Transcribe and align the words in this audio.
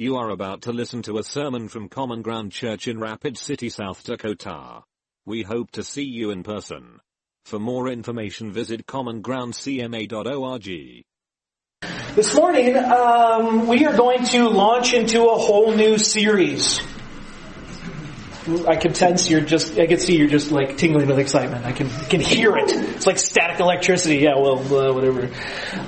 You 0.00 0.16
are 0.16 0.30
about 0.30 0.62
to 0.62 0.72
listen 0.72 1.02
to 1.02 1.18
a 1.18 1.22
sermon 1.22 1.68
from 1.68 1.90
Common 1.90 2.22
Ground 2.22 2.52
Church 2.52 2.88
in 2.88 2.98
Rapid 2.98 3.36
City, 3.36 3.68
South 3.68 4.02
Dakota. 4.02 4.82
We 5.26 5.42
hope 5.42 5.72
to 5.72 5.82
see 5.82 6.04
you 6.04 6.30
in 6.30 6.42
person. 6.42 7.00
For 7.44 7.58
more 7.58 7.86
information 7.86 8.50
visit 8.50 8.86
commongroundcma.org. 8.86 11.04
This 12.14 12.34
morning, 12.34 12.78
um, 12.78 13.68
we 13.68 13.84
are 13.84 13.94
going 13.94 14.24
to 14.24 14.48
launch 14.48 14.94
into 14.94 15.28
a 15.28 15.36
whole 15.36 15.76
new 15.76 15.98
series. 15.98 16.80
I 18.66 18.76
can 18.76 18.94
sense 18.94 19.28
you're 19.28 19.42
just, 19.42 19.78
I 19.78 19.86
can 19.86 19.98
see 19.98 20.16
you're 20.16 20.28
just 20.28 20.50
like 20.50 20.78
tingling 20.78 21.08
with 21.08 21.18
excitement. 21.18 21.66
I 21.66 21.72
can, 21.72 21.90
can 21.90 22.20
hear 22.20 22.56
it. 22.56 22.70
It's 22.70 23.06
like 23.06 23.18
static 23.18 23.60
electricity. 23.60 24.16
Yeah, 24.16 24.36
well, 24.36 24.58
uh, 24.58 24.94
whatever. 24.94 25.30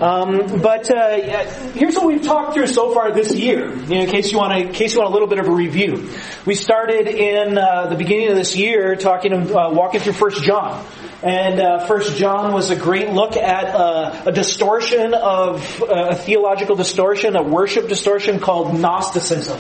Um, 0.05 0.61
but, 0.61 0.91
uh, 0.91 1.17
yeah, 1.17 1.45
here's 1.71 1.95
what 1.95 2.05
we've 2.05 2.23
talked 2.23 2.53
through 2.53 2.67
so 2.67 2.93
far 2.93 3.11
this 3.13 3.35
year. 3.35 3.75
You 3.75 3.95
know, 3.95 4.01
in 4.03 4.11
case 4.11 4.33
you 4.33 4.39
want 4.39 4.53
in 4.53 4.73
case 4.75 4.93
you 4.93 5.01
want 5.01 5.11
a 5.11 5.15
little 5.15 5.29
bit 5.29 5.39
of 5.39 5.47
a 5.47 5.51
review. 5.51 6.11
We 6.45 6.55
started 6.55 7.07
in, 7.09 7.57
uh, 7.57 7.87
the 7.87 7.97
beginning 7.97 8.29
of 8.29 8.37
this 8.37 8.55
year 8.55 8.97
talking, 8.97 9.33
uh, 9.33 9.71
walking 9.71 10.01
through 10.01 10.15
First 10.15 10.45
John. 10.45 10.85
And 11.23 11.59
uh, 11.59 11.87
First 11.87 12.17
John 12.17 12.53
was 12.53 12.71
a 12.71 12.77
great 12.77 13.11
look 13.11 13.37
at 13.37 13.75
uh, 13.75 14.25
a 14.27 14.33
distortion 14.33 15.15
of 15.15 15.83
a 15.89 16.17
theological 16.17 16.77
distortion, 16.77 17.35
a 17.35 17.43
worship 17.43 17.89
distortion 17.89 18.41
called 18.41 18.79
Gnosticism 18.79 19.59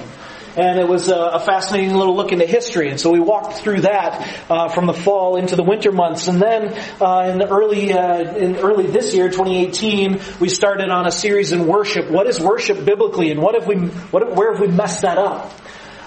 and 0.56 0.78
it 0.78 0.88
was 0.88 1.08
a, 1.08 1.42
fascinating 1.42 1.94
little 1.94 2.14
look 2.14 2.30
into 2.30 2.46
history. 2.46 2.88
And 2.88 3.00
so 3.00 3.10
we 3.10 3.18
walked 3.18 3.54
through 3.54 3.80
that 3.80 4.44
uh, 4.48 4.68
from 4.68 4.86
the 4.86 4.92
fall 4.92 5.36
into 5.36 5.56
the 5.56 5.62
winter 5.62 5.90
months, 5.90 6.28
and 6.28 6.40
then 6.40 6.72
uh, 7.00 7.30
in 7.32 7.38
the 7.38 7.48
early 7.48 7.92
uh, 7.92 8.36
in 8.36 8.56
early 8.56 8.86
this 8.86 9.14
year, 9.14 9.28
2018, 9.28 10.20
we 10.40 10.48
started 10.48 10.88
on 10.90 11.06
a 11.06 11.10
series 11.10 11.52
in 11.52 11.66
worship. 11.66 12.10
What 12.10 12.26
is 12.28 12.40
worship 12.40 12.84
biblically, 12.84 13.30
and 13.30 13.42
what 13.42 13.54
have 13.54 13.66
we 13.66 13.76
what 13.76 14.36
where 14.36 14.52
have 14.52 14.60
we 14.60 14.68
messed 14.68 15.02
that 15.02 15.18
up? 15.18 15.52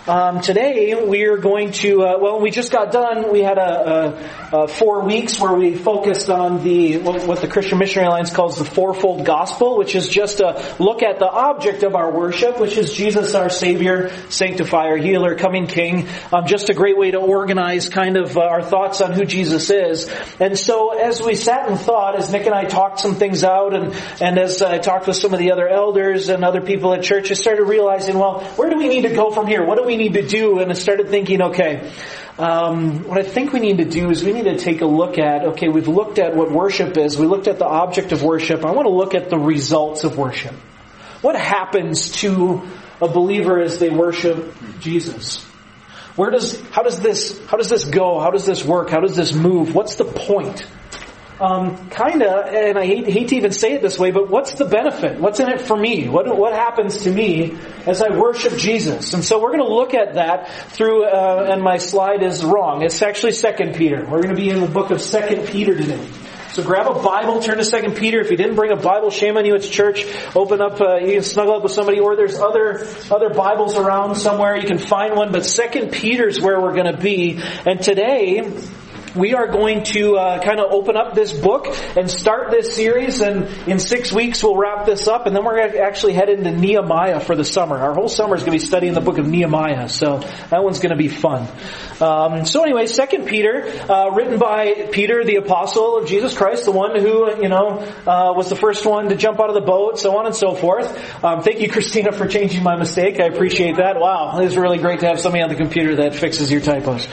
Um, 0.07 0.41
today 0.41 0.93
we 0.93 1.23
are 1.23 1.37
going 1.37 1.71
to, 1.71 2.03
uh, 2.03 2.17
well, 2.19 2.39
we 2.39 2.51
just 2.51 2.71
got 2.71 2.91
done. 2.91 3.31
We 3.31 3.39
had 3.39 3.57
a, 3.57 4.29
a, 4.53 4.65
a, 4.65 4.67
four 4.67 5.01
weeks 5.01 5.39
where 5.39 5.53
we 5.53 5.73
focused 5.73 6.29
on 6.29 6.63
the 6.63 6.99
what 6.99 7.41
the 7.41 7.47
Christian 7.47 7.79
Missionary 7.79 8.09
Alliance 8.09 8.31
calls 8.31 8.59
the 8.59 8.65
fourfold 8.65 9.25
gospel, 9.25 9.79
which 9.79 9.95
is 9.95 10.07
just 10.07 10.41
a 10.41 10.75
look 10.77 11.01
at 11.01 11.17
the 11.17 11.27
object 11.27 11.81
of 11.81 11.95
our 11.95 12.11
worship, 12.11 12.59
which 12.59 12.77
is 12.77 12.93
Jesus, 12.93 13.33
our 13.33 13.49
Savior, 13.49 14.11
Sanctifier, 14.29 14.95
Healer, 14.95 15.33
Coming 15.33 15.65
King. 15.65 16.07
Um, 16.31 16.45
just 16.45 16.69
a 16.69 16.75
great 16.75 16.99
way 16.99 17.09
to 17.09 17.17
organize 17.17 17.89
kind 17.89 18.15
of 18.15 18.37
uh, 18.37 18.41
our 18.41 18.61
thoughts 18.61 19.01
on 19.01 19.11
who 19.11 19.25
Jesus 19.25 19.71
is. 19.71 20.07
And 20.39 20.55
so, 20.55 20.95
as 20.99 21.19
we 21.19 21.33
sat 21.33 21.67
and 21.67 21.79
thought, 21.79 22.15
as 22.15 22.31
Nick 22.31 22.45
and 22.45 22.53
I 22.53 22.65
talked 22.65 22.99
some 22.99 23.15
things 23.15 23.43
out, 23.43 23.73
and 23.73 23.95
and 24.21 24.37
as 24.37 24.61
I 24.61 24.77
talked 24.77 25.07
with 25.07 25.17
some 25.17 25.33
of 25.33 25.39
the 25.39 25.51
other 25.51 25.67
elders 25.67 26.29
and 26.29 26.45
other 26.45 26.61
people 26.61 26.93
at 26.93 27.01
church, 27.01 27.31
I 27.31 27.33
started 27.33 27.63
realizing, 27.63 28.19
well, 28.19 28.41
where 28.55 28.69
do 28.69 28.77
we 28.77 28.87
need 28.87 29.01
to 29.01 29.15
go 29.15 29.31
from 29.31 29.47
here? 29.47 29.65
What 29.65 29.79
do 29.79 29.83
we 29.83 29.94
need 29.97 30.13
to 30.13 30.25
do, 30.25 30.59
and 30.59 30.71
I 30.71 30.73
started 30.73 31.09
thinking, 31.09 31.41
okay, 31.41 31.91
um, 32.37 33.03
what 33.05 33.17
I 33.17 33.23
think 33.23 33.53
we 33.53 33.59
need 33.59 33.77
to 33.77 33.85
do 33.85 34.09
is 34.09 34.23
we 34.23 34.33
need 34.33 34.45
to 34.45 34.57
take 34.57 34.81
a 34.81 34.85
look 34.85 35.17
at, 35.17 35.45
okay, 35.45 35.69
we've 35.69 35.87
looked 35.87 36.19
at 36.19 36.35
what 36.35 36.51
worship 36.51 36.97
is, 36.97 37.17
we 37.17 37.27
looked 37.27 37.47
at 37.47 37.59
the 37.59 37.65
object 37.65 38.11
of 38.11 38.23
worship, 38.23 38.65
I 38.65 38.71
want 38.71 38.87
to 38.87 38.93
look 38.93 39.15
at 39.15 39.29
the 39.29 39.37
results 39.37 40.03
of 40.03 40.17
worship. 40.17 40.53
What 41.21 41.35
happens 41.35 42.11
to 42.21 42.61
a 43.01 43.07
believer 43.07 43.59
as 43.61 43.79
they 43.79 43.89
worship 43.89 44.53
Jesus? 44.79 45.43
Where 46.15 46.31
does, 46.31 46.61
how 46.69 46.83
does 46.83 46.99
this, 47.01 47.39
how 47.47 47.57
does 47.57 47.69
this 47.69 47.83
go? 47.83 48.19
How 48.19 48.31
does 48.31 48.45
this 48.45 48.63
work? 48.63 48.89
How 48.89 49.01
does 49.01 49.15
this 49.15 49.33
move? 49.33 49.75
What's 49.75 49.95
the 49.95 50.05
point? 50.05 50.65
Um, 51.39 51.89
kinda, 51.89 52.45
and 52.45 52.77
I 52.77 52.85
hate, 52.85 53.07
hate, 53.07 53.27
to 53.29 53.35
even 53.35 53.51
say 53.51 53.73
it 53.73 53.81
this 53.81 53.99
way, 53.99 54.11
but 54.11 54.29
what's 54.29 54.53
the 54.53 54.65
benefit? 54.65 55.19
What's 55.19 55.39
in 55.39 55.49
it 55.49 55.61
for 55.61 55.75
me? 55.75 56.07
What, 56.07 56.25
what 56.37 56.53
happens 56.53 57.03
to 57.03 57.11
me 57.11 57.57
as 57.85 58.01
I 58.01 58.17
worship 58.17 58.57
Jesus? 58.57 59.13
And 59.13 59.23
so 59.23 59.41
we're 59.41 59.51
going 59.51 59.67
to 59.67 59.73
look 59.73 59.93
at 59.93 60.13
that 60.13 60.49
through, 60.71 61.05
uh, 61.05 61.49
and 61.51 61.61
my 61.61 61.77
slide 61.77 62.23
is 62.23 62.43
wrong. 62.43 62.83
It's 62.83 63.01
actually 63.01 63.33
Second 63.33 63.75
Peter. 63.75 64.05
We're 64.05 64.21
going 64.21 64.35
to 64.35 64.41
be 64.41 64.49
in 64.49 64.61
the 64.61 64.67
book 64.67 64.91
of 64.91 65.01
Second 65.01 65.47
Peter 65.47 65.75
today. 65.75 66.07
So 66.53 66.63
grab 66.63 66.87
a 66.87 67.03
Bible, 67.03 67.41
turn 67.41 67.57
to 67.57 67.65
Second 67.65 67.97
Peter. 67.97 68.21
If 68.21 68.31
you 68.31 68.37
didn't 68.37 68.55
bring 68.55 68.71
a 68.71 68.77
Bible, 68.77 69.09
shame 69.09 69.35
on 69.35 69.43
you. 69.43 69.55
It's 69.55 69.67
church. 69.67 70.05
Open 70.33 70.61
up. 70.61 70.79
Uh, 70.79 70.99
you 70.99 71.15
can 71.15 71.23
snuggle 71.23 71.55
up 71.55 71.63
with 71.63 71.73
somebody, 71.73 71.99
or 71.99 72.15
there's 72.15 72.39
other 72.39 72.87
other 73.11 73.29
Bibles 73.29 73.75
around 73.75 74.15
somewhere. 74.15 74.55
You 74.55 74.65
can 74.65 74.77
find 74.77 75.17
one. 75.17 75.33
But 75.33 75.45
Second 75.45 75.91
Peter's 75.91 76.39
where 76.39 76.61
we're 76.61 76.73
going 76.73 76.95
to 76.95 76.97
be. 76.97 77.41
And 77.65 77.81
today 77.81 78.39
we 79.15 79.33
are 79.33 79.47
going 79.47 79.83
to 79.83 80.17
uh, 80.17 80.43
kind 80.43 80.59
of 80.59 80.71
open 80.71 80.97
up 80.97 81.15
this 81.15 81.31
book 81.31 81.67
and 81.95 82.09
start 82.09 82.51
this 82.51 82.75
series. 82.75 83.21
And 83.21 83.47
in 83.67 83.79
six 83.79 84.11
weeks, 84.11 84.43
we'll 84.43 84.57
wrap 84.57 84.85
this 84.85 85.07
up, 85.07 85.25
and 85.25 85.35
then 85.35 85.45
we're 85.45 85.57
going 85.57 85.71
to 85.71 85.79
actually 85.79 86.13
head 86.13 86.29
into 86.29 86.51
Nehemiah 86.51 87.19
for 87.19 87.35
the 87.35 87.45
summer. 87.45 87.77
Our 87.77 87.93
whole 87.93 88.09
summer 88.09 88.35
is 88.35 88.41
going 88.43 88.57
to 88.57 88.63
be 88.63 88.65
studying 88.65 88.93
the 88.93 89.01
book 89.01 89.17
of 89.17 89.27
Nehemiah, 89.27 89.89
so 89.89 90.19
that 90.49 90.63
one's 90.63 90.79
going 90.79 90.91
to 90.91 90.97
be 90.97 91.07
fun. 91.07 91.47
Um, 92.01 92.45
so 92.45 92.63
anyway, 92.63 92.87
Second 92.87 93.25
Peter, 93.25 93.65
uh, 93.89 94.09
written 94.09 94.37
by 94.37 94.89
Peter, 94.91 95.23
the 95.23 95.37
apostle 95.37 95.97
of 95.97 96.07
Jesus 96.07 96.35
Christ, 96.35 96.65
the 96.65 96.71
one 96.71 96.99
who 96.99 97.41
you 97.41 97.47
know 97.47 97.79
uh, 98.05 98.33
was 98.35 98.49
the 98.49 98.55
first 98.55 98.85
one 98.85 99.09
to 99.09 99.15
jump 99.15 99.39
out 99.39 99.49
of 99.49 99.55
the 99.55 99.61
boat, 99.61 99.97
so 99.97 100.17
on 100.17 100.25
and 100.25 100.35
so 100.35 100.55
forth. 100.55 101.23
Um, 101.23 101.41
thank 101.41 101.61
you, 101.61 101.69
Christina, 101.75 102.11
for 102.11 102.27
changing 102.27 102.63
my 102.63 102.75
mistake. 102.75 103.19
I 103.19 103.25
appreciate 103.25 103.77
that. 103.77 103.97
Wow, 103.97 104.39
it 104.39 104.45
is 104.45 104.57
really 104.57 104.77
great 104.77 104.99
to 104.99 105.07
have 105.07 105.21
somebody 105.21 105.41
on 105.41 105.49
the 105.49 105.55
computer 105.55 105.95
that 105.97 106.15
fixes 106.15 106.51
your 106.51 106.61
typos. 106.61 107.07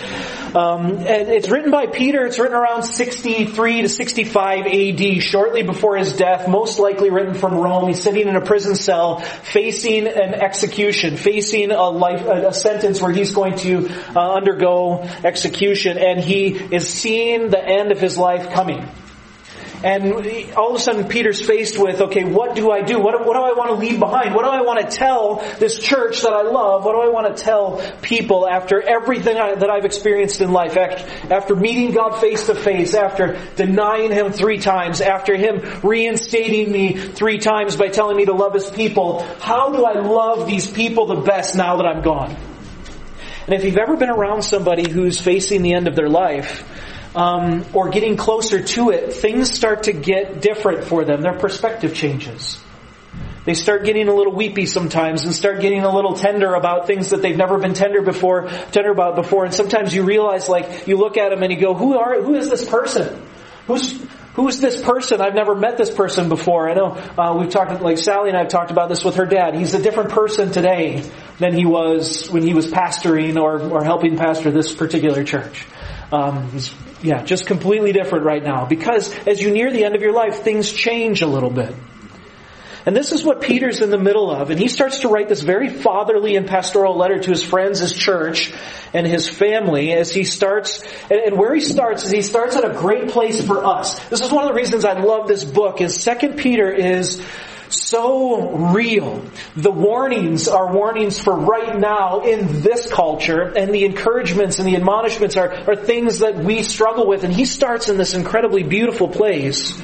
Um, 0.54 0.98
it's 0.98 1.48
written 1.48 1.70
by 1.70 1.86
Peter. 1.92 2.24
It's 2.26 2.38
written 2.38 2.56
around 2.56 2.82
63 2.82 3.82
to 3.82 3.88
65 3.88 4.66
AD, 4.66 5.22
shortly 5.22 5.62
before 5.62 5.96
his 5.96 6.14
death, 6.14 6.48
most 6.48 6.78
likely 6.78 7.10
written 7.10 7.34
from 7.34 7.54
Rome. 7.54 7.88
He's 7.88 8.02
sitting 8.02 8.28
in 8.28 8.36
a 8.36 8.40
prison 8.40 8.74
cell, 8.74 9.20
facing 9.20 10.06
an 10.06 10.34
execution, 10.34 11.16
facing 11.16 11.70
a 11.70 11.88
life, 11.90 12.22
a 12.26 12.52
sentence 12.52 13.00
where 13.00 13.12
he's 13.12 13.32
going 13.32 13.56
to 13.58 13.88
uh, 14.16 14.34
undergo 14.34 15.02
execution, 15.24 15.98
and 15.98 16.20
he 16.20 16.48
is 16.48 16.88
seeing 16.88 17.50
the 17.50 17.62
end 17.62 17.92
of 17.92 18.00
his 18.00 18.16
life 18.16 18.50
coming. 18.50 18.88
And 19.84 20.52
all 20.54 20.70
of 20.70 20.76
a 20.76 20.78
sudden 20.78 21.08
Peter's 21.08 21.44
faced 21.44 21.78
with, 21.78 22.00
okay, 22.00 22.24
what 22.24 22.54
do 22.54 22.70
I 22.70 22.82
do? 22.82 23.00
What, 23.00 23.26
what 23.26 23.34
do 23.34 23.42
I 23.42 23.52
want 23.52 23.70
to 23.70 23.74
leave 23.74 23.98
behind? 23.98 24.34
What 24.34 24.44
do 24.44 24.50
I 24.50 24.60
want 24.60 24.80
to 24.80 24.96
tell 24.96 25.36
this 25.58 25.78
church 25.78 26.22
that 26.22 26.32
I 26.32 26.42
love? 26.42 26.84
What 26.84 26.92
do 26.92 27.00
I 27.00 27.08
want 27.08 27.36
to 27.36 27.42
tell 27.42 27.82
people 28.00 28.48
after 28.48 28.80
everything 28.80 29.36
I, 29.36 29.56
that 29.56 29.70
I've 29.70 29.84
experienced 29.84 30.40
in 30.40 30.52
life? 30.52 30.76
After, 30.76 31.34
after 31.34 31.56
meeting 31.56 31.92
God 31.92 32.20
face 32.20 32.46
to 32.46 32.54
face, 32.54 32.94
after 32.94 33.40
denying 33.56 34.12
Him 34.12 34.32
three 34.32 34.58
times, 34.58 35.00
after 35.00 35.36
Him 35.36 35.80
reinstating 35.82 36.70
me 36.70 36.96
three 36.96 37.38
times 37.38 37.74
by 37.76 37.88
telling 37.88 38.16
me 38.16 38.26
to 38.26 38.32
love 38.32 38.54
His 38.54 38.70
people, 38.70 39.22
how 39.40 39.72
do 39.72 39.84
I 39.84 40.00
love 40.00 40.46
these 40.46 40.70
people 40.70 41.06
the 41.06 41.22
best 41.22 41.56
now 41.56 41.76
that 41.76 41.86
I'm 41.86 42.02
gone? 42.02 42.36
And 43.46 43.54
if 43.56 43.64
you've 43.64 43.78
ever 43.78 43.96
been 43.96 44.10
around 44.10 44.42
somebody 44.42 44.88
who's 44.88 45.20
facing 45.20 45.62
the 45.62 45.74
end 45.74 45.88
of 45.88 45.96
their 45.96 46.08
life, 46.08 46.64
um, 47.14 47.64
or 47.72 47.90
getting 47.90 48.16
closer 48.16 48.62
to 48.62 48.90
it, 48.90 49.12
things 49.12 49.50
start 49.50 49.84
to 49.84 49.92
get 49.92 50.40
different 50.40 50.84
for 50.84 51.04
them. 51.04 51.20
Their 51.20 51.38
perspective 51.38 51.94
changes. 51.94 52.58
They 53.44 53.54
start 53.54 53.84
getting 53.84 54.08
a 54.08 54.14
little 54.14 54.32
weepy 54.32 54.66
sometimes 54.66 55.24
and 55.24 55.34
start 55.34 55.60
getting 55.60 55.82
a 55.82 55.92
little 55.92 56.14
tender 56.14 56.54
about 56.54 56.86
things 56.86 57.10
that 57.10 57.22
they've 57.22 57.36
never 57.36 57.58
been 57.58 57.74
tender 57.74 58.00
before, 58.00 58.48
tender 58.70 58.92
about 58.92 59.16
before. 59.16 59.44
And 59.44 59.52
sometimes 59.52 59.92
you 59.92 60.04
realize, 60.04 60.48
like, 60.48 60.86
you 60.86 60.96
look 60.96 61.16
at 61.16 61.30
them 61.30 61.42
and 61.42 61.52
you 61.52 61.60
go, 61.60 61.74
who 61.74 61.98
are, 61.98 62.22
who 62.22 62.36
is 62.36 62.48
this 62.48 62.64
person? 62.64 63.20
Who's, 63.66 64.00
who's 64.34 64.60
this 64.60 64.80
person? 64.80 65.20
I've 65.20 65.34
never 65.34 65.56
met 65.56 65.76
this 65.76 65.90
person 65.90 66.28
before. 66.28 66.70
I 66.70 66.74
know, 66.74 66.92
uh, 67.18 67.36
we've 67.36 67.50
talked, 67.50 67.82
like 67.82 67.98
Sally 67.98 68.28
and 68.28 68.36
I 68.36 68.42
have 68.42 68.48
talked 68.48 68.70
about 68.70 68.88
this 68.88 69.04
with 69.04 69.16
her 69.16 69.26
dad. 69.26 69.56
He's 69.56 69.74
a 69.74 69.82
different 69.82 70.10
person 70.10 70.52
today 70.52 71.02
than 71.38 71.52
he 71.52 71.66
was 71.66 72.28
when 72.30 72.44
he 72.44 72.54
was 72.54 72.68
pastoring 72.68 73.40
or, 73.40 73.60
or 73.60 73.82
helping 73.82 74.16
pastor 74.16 74.52
this 74.52 74.72
particular 74.72 75.24
church. 75.24 75.66
Um, 76.12 76.50
he's 76.52 76.72
yeah, 77.02 77.22
just 77.22 77.46
completely 77.46 77.92
different 77.92 78.24
right 78.24 78.42
now. 78.42 78.64
Because 78.66 79.12
as 79.26 79.40
you 79.40 79.50
near 79.50 79.72
the 79.72 79.84
end 79.84 79.94
of 79.94 80.02
your 80.02 80.12
life, 80.12 80.42
things 80.42 80.72
change 80.72 81.22
a 81.22 81.26
little 81.26 81.50
bit. 81.50 81.74
And 82.84 82.96
this 82.96 83.12
is 83.12 83.22
what 83.22 83.40
Peter's 83.40 83.80
in 83.80 83.90
the 83.90 83.98
middle 83.98 84.30
of. 84.30 84.50
And 84.50 84.58
he 84.58 84.66
starts 84.66 85.00
to 85.00 85.08
write 85.08 85.28
this 85.28 85.40
very 85.40 85.68
fatherly 85.68 86.34
and 86.34 86.48
pastoral 86.48 86.96
letter 86.96 87.20
to 87.20 87.30
his 87.30 87.42
friends, 87.42 87.78
his 87.78 87.92
church, 87.92 88.52
and 88.92 89.06
his 89.06 89.28
family 89.28 89.92
as 89.92 90.12
he 90.12 90.24
starts, 90.24 90.82
and 91.10 91.38
where 91.38 91.54
he 91.54 91.60
starts 91.60 92.04
is 92.04 92.10
he 92.10 92.22
starts 92.22 92.56
at 92.56 92.64
a 92.64 92.74
great 92.74 93.08
place 93.08 93.44
for 93.44 93.64
us. 93.64 93.98
This 94.08 94.20
is 94.20 94.32
one 94.32 94.44
of 94.44 94.50
the 94.50 94.54
reasons 94.54 94.84
I 94.84 95.00
love 95.00 95.28
this 95.28 95.44
book 95.44 95.80
is 95.80 96.02
Second 96.02 96.36
Peter 96.38 96.70
is 96.70 97.22
so 97.72 98.50
real. 98.72 99.24
The 99.56 99.70
warnings 99.70 100.48
are 100.48 100.72
warnings 100.72 101.18
for 101.18 101.34
right 101.36 101.78
now 101.78 102.20
in 102.20 102.62
this 102.62 102.90
culture, 102.90 103.42
and 103.42 103.74
the 103.74 103.84
encouragements 103.84 104.58
and 104.58 104.68
the 104.68 104.76
admonishments 104.76 105.36
are, 105.36 105.52
are 105.68 105.76
things 105.76 106.20
that 106.20 106.36
we 106.36 106.62
struggle 106.62 107.06
with. 107.06 107.24
And 107.24 107.32
he 107.32 107.44
starts 107.44 107.88
in 107.88 107.96
this 107.96 108.14
incredibly 108.14 108.62
beautiful 108.62 109.08
place. 109.08 109.80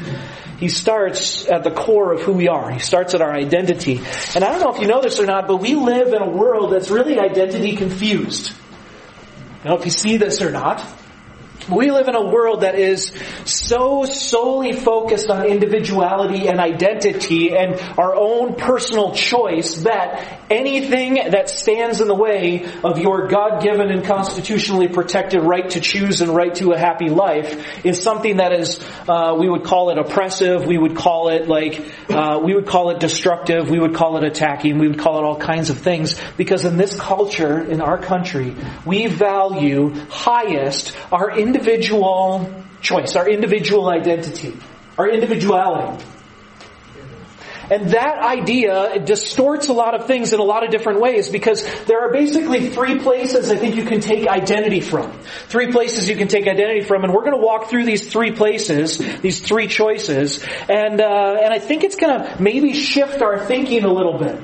He 0.58 0.68
starts 0.68 1.46
at 1.48 1.62
the 1.62 1.70
core 1.70 2.12
of 2.12 2.22
who 2.22 2.32
we 2.32 2.48
are. 2.48 2.70
He 2.70 2.80
starts 2.80 3.14
at 3.14 3.22
our 3.22 3.32
identity. 3.32 4.00
And 4.34 4.44
I 4.44 4.50
don't 4.50 4.60
know 4.60 4.74
if 4.74 4.80
you 4.80 4.88
know 4.88 5.00
this 5.00 5.20
or 5.20 5.26
not, 5.26 5.46
but 5.46 5.58
we 5.58 5.74
live 5.74 6.08
in 6.08 6.20
a 6.20 6.28
world 6.28 6.72
that's 6.72 6.90
really 6.90 7.18
identity 7.18 7.76
confused. 7.76 8.52
I 9.60 9.68
don't 9.68 9.74
know 9.74 9.78
if 9.78 9.84
you 9.84 9.90
see 9.92 10.16
this 10.16 10.42
or 10.42 10.50
not. 10.50 10.84
We 11.70 11.90
live 11.90 12.08
in 12.08 12.14
a 12.14 12.24
world 12.24 12.62
that 12.62 12.76
is 12.76 13.12
so 13.44 14.06
solely 14.06 14.72
focused 14.72 15.28
on 15.28 15.46
individuality 15.46 16.48
and 16.48 16.60
identity 16.60 17.54
and 17.54 17.78
our 17.98 18.14
own 18.14 18.54
personal 18.54 19.12
choice 19.12 19.82
that 19.82 20.40
anything 20.50 21.14
that 21.30 21.50
stands 21.50 22.00
in 22.00 22.08
the 22.08 22.14
way 22.14 22.64
of 22.82 22.98
your 22.98 23.28
God-given 23.28 23.90
and 23.90 24.02
constitutionally 24.02 24.88
protected 24.88 25.42
right 25.42 25.68
to 25.70 25.80
choose 25.80 26.22
and 26.22 26.34
right 26.34 26.54
to 26.54 26.72
a 26.72 26.78
happy 26.78 27.10
life 27.10 27.84
is 27.84 28.02
something 28.02 28.38
that 28.38 28.52
is, 28.52 28.80
uh, 29.06 29.36
we 29.38 29.46
would 29.48 29.64
call 29.64 29.90
it 29.90 29.98
oppressive, 29.98 30.66
we 30.66 30.78
would 30.78 30.96
call 30.96 31.28
it 31.28 31.48
like, 31.48 31.86
uh, 32.08 32.40
we 32.42 32.54
would 32.54 32.66
call 32.66 32.90
it 32.90 32.98
destructive, 32.98 33.68
we 33.68 33.78
would 33.78 33.94
call 33.94 34.16
it 34.16 34.24
attacking, 34.24 34.78
we 34.78 34.88
would 34.88 34.98
call 34.98 35.18
it 35.18 35.24
all 35.24 35.36
kinds 35.36 35.68
of 35.68 35.78
things 35.78 36.18
because 36.38 36.64
in 36.64 36.78
this 36.78 36.98
culture, 36.98 37.60
in 37.60 37.82
our 37.82 37.98
country, 37.98 38.56
we 38.86 39.06
value 39.06 39.94
highest 40.08 40.96
our 41.12 41.38
individual 41.38 41.57
individual 41.58 42.64
choice, 42.80 43.16
our 43.16 43.28
individual 43.28 43.88
identity, 43.88 44.56
our 44.96 45.08
individuality. 45.08 46.04
And 47.70 47.90
that 47.90 48.18
idea 48.18 48.98
distorts 49.04 49.68
a 49.68 49.74
lot 49.74 49.94
of 49.94 50.06
things 50.06 50.32
in 50.32 50.40
a 50.40 50.42
lot 50.42 50.64
of 50.64 50.70
different 50.70 51.02
ways 51.02 51.28
because 51.28 51.62
there 51.84 52.00
are 52.00 52.10
basically 52.10 52.70
three 52.70 52.98
places 52.98 53.50
I 53.50 53.56
think 53.56 53.76
you 53.76 53.84
can 53.84 54.00
take 54.00 54.26
identity 54.26 54.80
from. 54.80 55.12
Three 55.48 55.70
places 55.70 56.08
you 56.08 56.16
can 56.16 56.28
take 56.28 56.46
identity 56.48 56.80
from, 56.80 57.04
and 57.04 57.12
we're 57.12 57.24
going 57.24 57.38
to 57.38 57.44
walk 57.44 57.68
through 57.68 57.84
these 57.84 58.10
three 58.10 58.32
places, 58.32 58.96
these 59.20 59.40
three 59.40 59.66
choices, 59.66 60.42
and 60.66 60.98
uh, 60.98 61.36
and 61.42 61.52
I 61.52 61.58
think 61.58 61.84
it's 61.84 61.96
going 61.96 62.18
to 62.18 62.42
maybe 62.42 62.72
shift 62.72 63.20
our 63.20 63.44
thinking 63.44 63.84
a 63.84 63.92
little 63.92 64.18
bit. 64.18 64.40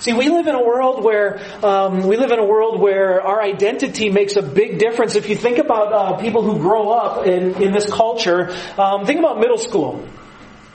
See, 0.00 0.12
we 0.12 0.28
live 0.28 0.46
in 0.46 0.54
a 0.54 0.62
world 0.62 1.02
where 1.02 1.40
um, 1.64 2.06
we 2.06 2.16
live 2.16 2.30
in 2.30 2.38
a 2.38 2.44
world 2.44 2.80
where 2.80 3.20
our 3.20 3.42
identity 3.42 4.10
makes 4.10 4.36
a 4.36 4.42
big 4.42 4.78
difference. 4.78 5.16
If 5.16 5.28
you 5.28 5.34
think 5.34 5.58
about 5.58 5.92
uh, 5.92 6.16
people 6.18 6.42
who 6.42 6.58
grow 6.60 6.90
up 6.90 7.26
in, 7.26 7.60
in 7.60 7.72
this 7.72 7.90
culture, 7.90 8.54
um, 8.78 9.06
think 9.06 9.18
about 9.18 9.40
middle 9.40 9.58
school. 9.58 10.06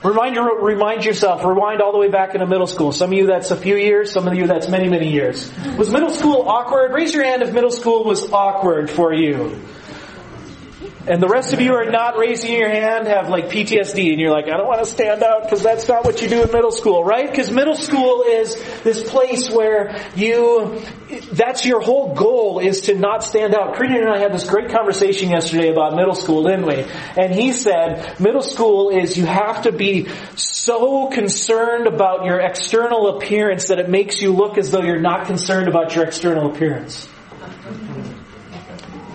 Remind, 0.02 0.34
your, 0.34 0.62
remind 0.62 1.06
yourself, 1.06 1.42
rewind 1.42 1.80
all 1.80 1.90
the 1.90 1.98
way 1.98 2.10
back 2.10 2.34
into 2.34 2.46
middle 2.46 2.66
school. 2.66 2.92
Some 2.92 3.12
of 3.12 3.18
you 3.18 3.26
that's 3.28 3.50
a 3.50 3.56
few 3.56 3.76
years, 3.76 4.12
some 4.12 4.28
of 4.28 4.34
you 4.34 4.46
that's 4.46 4.68
many, 4.68 4.90
many 4.90 5.10
years. 5.10 5.50
Was 5.78 5.90
middle 5.90 6.10
school 6.10 6.46
awkward? 6.46 6.92
Raise 6.92 7.14
your 7.14 7.24
hand 7.24 7.40
if 7.40 7.54
middle 7.54 7.70
school 7.70 8.04
was 8.04 8.30
awkward 8.30 8.90
for 8.90 9.14
you. 9.14 9.58
And 11.06 11.22
the 11.22 11.28
rest 11.28 11.52
of 11.52 11.60
you 11.60 11.74
are 11.74 11.90
not 11.90 12.16
raising 12.16 12.52
your 12.52 12.70
hand, 12.70 13.06
have 13.08 13.28
like 13.28 13.50
PTSD, 13.50 14.12
and 14.12 14.20
you're 14.20 14.30
like, 14.30 14.46
I 14.46 14.56
don't 14.56 14.66
want 14.66 14.80
to 14.80 14.90
stand 14.90 15.22
out 15.22 15.42
because 15.42 15.62
that's 15.62 15.86
not 15.86 16.06
what 16.06 16.22
you 16.22 16.28
do 16.28 16.42
in 16.42 16.50
middle 16.50 16.72
school, 16.72 17.04
right? 17.04 17.30
Because 17.30 17.50
middle 17.50 17.74
school 17.74 18.22
is 18.22 18.54
this 18.84 19.02
place 19.10 19.50
where 19.50 20.02
you, 20.16 20.80
that's 21.30 21.66
your 21.66 21.82
whole 21.82 22.14
goal 22.14 22.58
is 22.58 22.82
to 22.82 22.94
not 22.94 23.22
stand 23.22 23.54
out. 23.54 23.74
Creedon 23.74 24.00
and 24.00 24.08
I 24.08 24.18
had 24.18 24.32
this 24.32 24.48
great 24.48 24.70
conversation 24.70 25.28
yesterday 25.28 25.68
about 25.68 25.94
middle 25.94 26.14
school, 26.14 26.44
didn't 26.44 26.64
we? 26.64 26.86
And 27.20 27.34
he 27.34 27.52
said, 27.52 28.18
middle 28.18 28.42
school 28.42 28.88
is 28.88 29.18
you 29.18 29.26
have 29.26 29.64
to 29.64 29.72
be 29.72 30.08
so 30.36 31.08
concerned 31.08 31.86
about 31.86 32.24
your 32.24 32.40
external 32.40 33.18
appearance 33.18 33.68
that 33.68 33.78
it 33.78 33.90
makes 33.90 34.22
you 34.22 34.32
look 34.32 34.56
as 34.56 34.70
though 34.70 34.82
you're 34.82 35.00
not 35.00 35.26
concerned 35.26 35.68
about 35.68 35.94
your 35.94 36.06
external 36.06 36.50
appearance. 36.50 37.06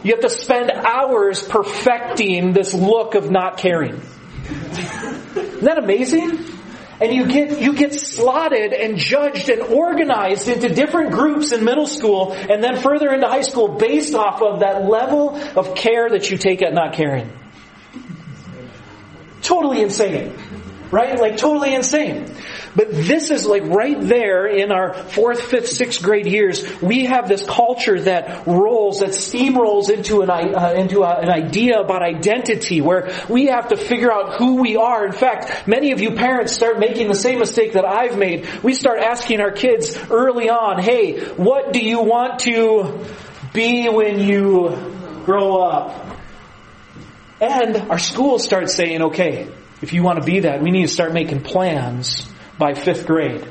You 0.04 0.12
have 0.12 0.22
to 0.22 0.30
spend 0.30 0.72
hours 0.72 1.44
perfecting 1.44 2.54
this 2.54 2.74
look 2.74 3.16
of 3.16 3.30
not 3.30 3.58
caring. 3.58 4.02
Isn't 5.36 5.64
that 5.64 5.78
amazing? 5.78 6.46
And 7.02 7.14
you 7.14 7.28
get, 7.28 7.62
you 7.62 7.74
get 7.74 7.94
slotted 7.94 8.74
and 8.74 8.98
judged 8.98 9.50
and 9.50 9.62
organized 9.62 10.48
into 10.50 10.68
different 10.70 11.12
groups 11.12 11.52
in 11.54 11.64
middle 11.64 11.88
school 11.88 12.34
and 12.34 12.62
then 12.62 12.78
further 12.82 13.14
into 13.14 13.28
high 13.28 13.42
school 13.42 13.70
based 13.70 14.14
off 14.14 14.42
of 14.42 14.60
that 14.60 14.86
level 14.86 15.36
of 15.36 15.76
care 15.76 16.10
that 16.10 16.30
you 16.30 16.38
take 16.38 16.62
at 16.62 16.74
not 16.74 16.94
caring. 16.94 17.32
Totally 19.42 19.82
insane. 19.82 20.38
Right? 20.92 21.20
Like 21.20 21.38
totally 21.38 21.74
insane. 21.74 22.34
But 22.76 22.92
this 22.92 23.32
is 23.32 23.46
like 23.46 23.64
right 23.64 24.00
there 24.00 24.46
in 24.46 24.72
our 24.72 24.94
fourth, 24.94 25.42
fifth, 25.42 25.68
sixth 25.68 26.04
grade 26.04 26.28
years. 26.28 26.64
We 26.82 27.06
have 27.06 27.28
this 27.28 27.44
culture 27.44 28.00
that 28.02 28.46
rolls, 28.46 29.00
that 29.00 29.10
steamrolls 29.10 29.90
into 29.90 30.22
an, 30.22 30.30
uh, 30.30 30.74
into 30.78 31.02
a, 31.02 31.20
an 31.20 31.30
idea 31.30 31.80
about 31.80 32.04
identity 32.04 32.82
where 32.82 33.12
we 33.28 33.48
have 33.48 33.70
to 33.70 33.78
figure 33.78 34.12
out 34.12 34.36
who 34.36 34.62
we 34.62 34.76
are. 34.78 35.06
In 35.06 35.14
fact, 35.14 35.68
many 35.68 35.92
of 35.92 36.00
you 36.00 36.12
parents 36.12 36.54
start 36.54 36.80
making 36.80 37.08
the 37.08 37.16
same 37.16 37.40
mistake 37.40 37.74
that 37.74 37.86
I've 37.86 38.18
made. 38.18 38.48
We 38.64 38.74
start 38.74 39.00
asking 39.00 39.42
our 39.42 39.52
kids 39.52 39.98
early 40.10 40.50
on, 40.50 40.82
hey, 40.82 41.20
what 41.36 41.74
do 41.74 41.80
you 41.80 42.02
want 42.02 42.40
to 42.40 43.06
be 43.52 43.90
when 43.90 44.20
you 44.20 44.76
grow 45.26 45.58
up? 45.58 46.18
And 47.42 47.90
our 47.90 48.00
schools 48.00 48.44
start 48.44 48.70
saying, 48.70 49.02
okay, 49.02 49.48
if 49.82 49.94
you 49.94 50.04
want 50.04 50.20
to 50.20 50.26
be 50.26 50.42
that, 50.42 50.62
we 50.62 50.72
need 50.72 50.88
to 50.88 50.94
start 50.94 51.14
making 51.14 51.42
plans 51.42 52.30
by 52.60 52.76
fifth 52.76 53.08
grade. 53.08 53.48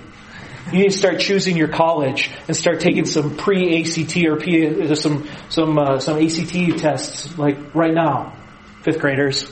You 0.70 0.80
need 0.80 0.90
to 0.90 0.98
start 0.98 1.18
choosing 1.18 1.56
your 1.56 1.68
college 1.68 2.30
and 2.46 2.54
start 2.54 2.80
taking 2.80 3.06
some 3.06 3.36
pre-ACT 3.36 4.16
or 4.26 4.36
P, 4.36 4.94
some 4.94 5.26
some 5.48 5.78
uh, 5.78 5.98
some 5.98 6.18
ACT 6.22 6.78
tests 6.78 7.38
like 7.38 7.74
right 7.74 7.94
now, 7.94 8.36
fifth 8.82 9.00
graders. 9.00 9.50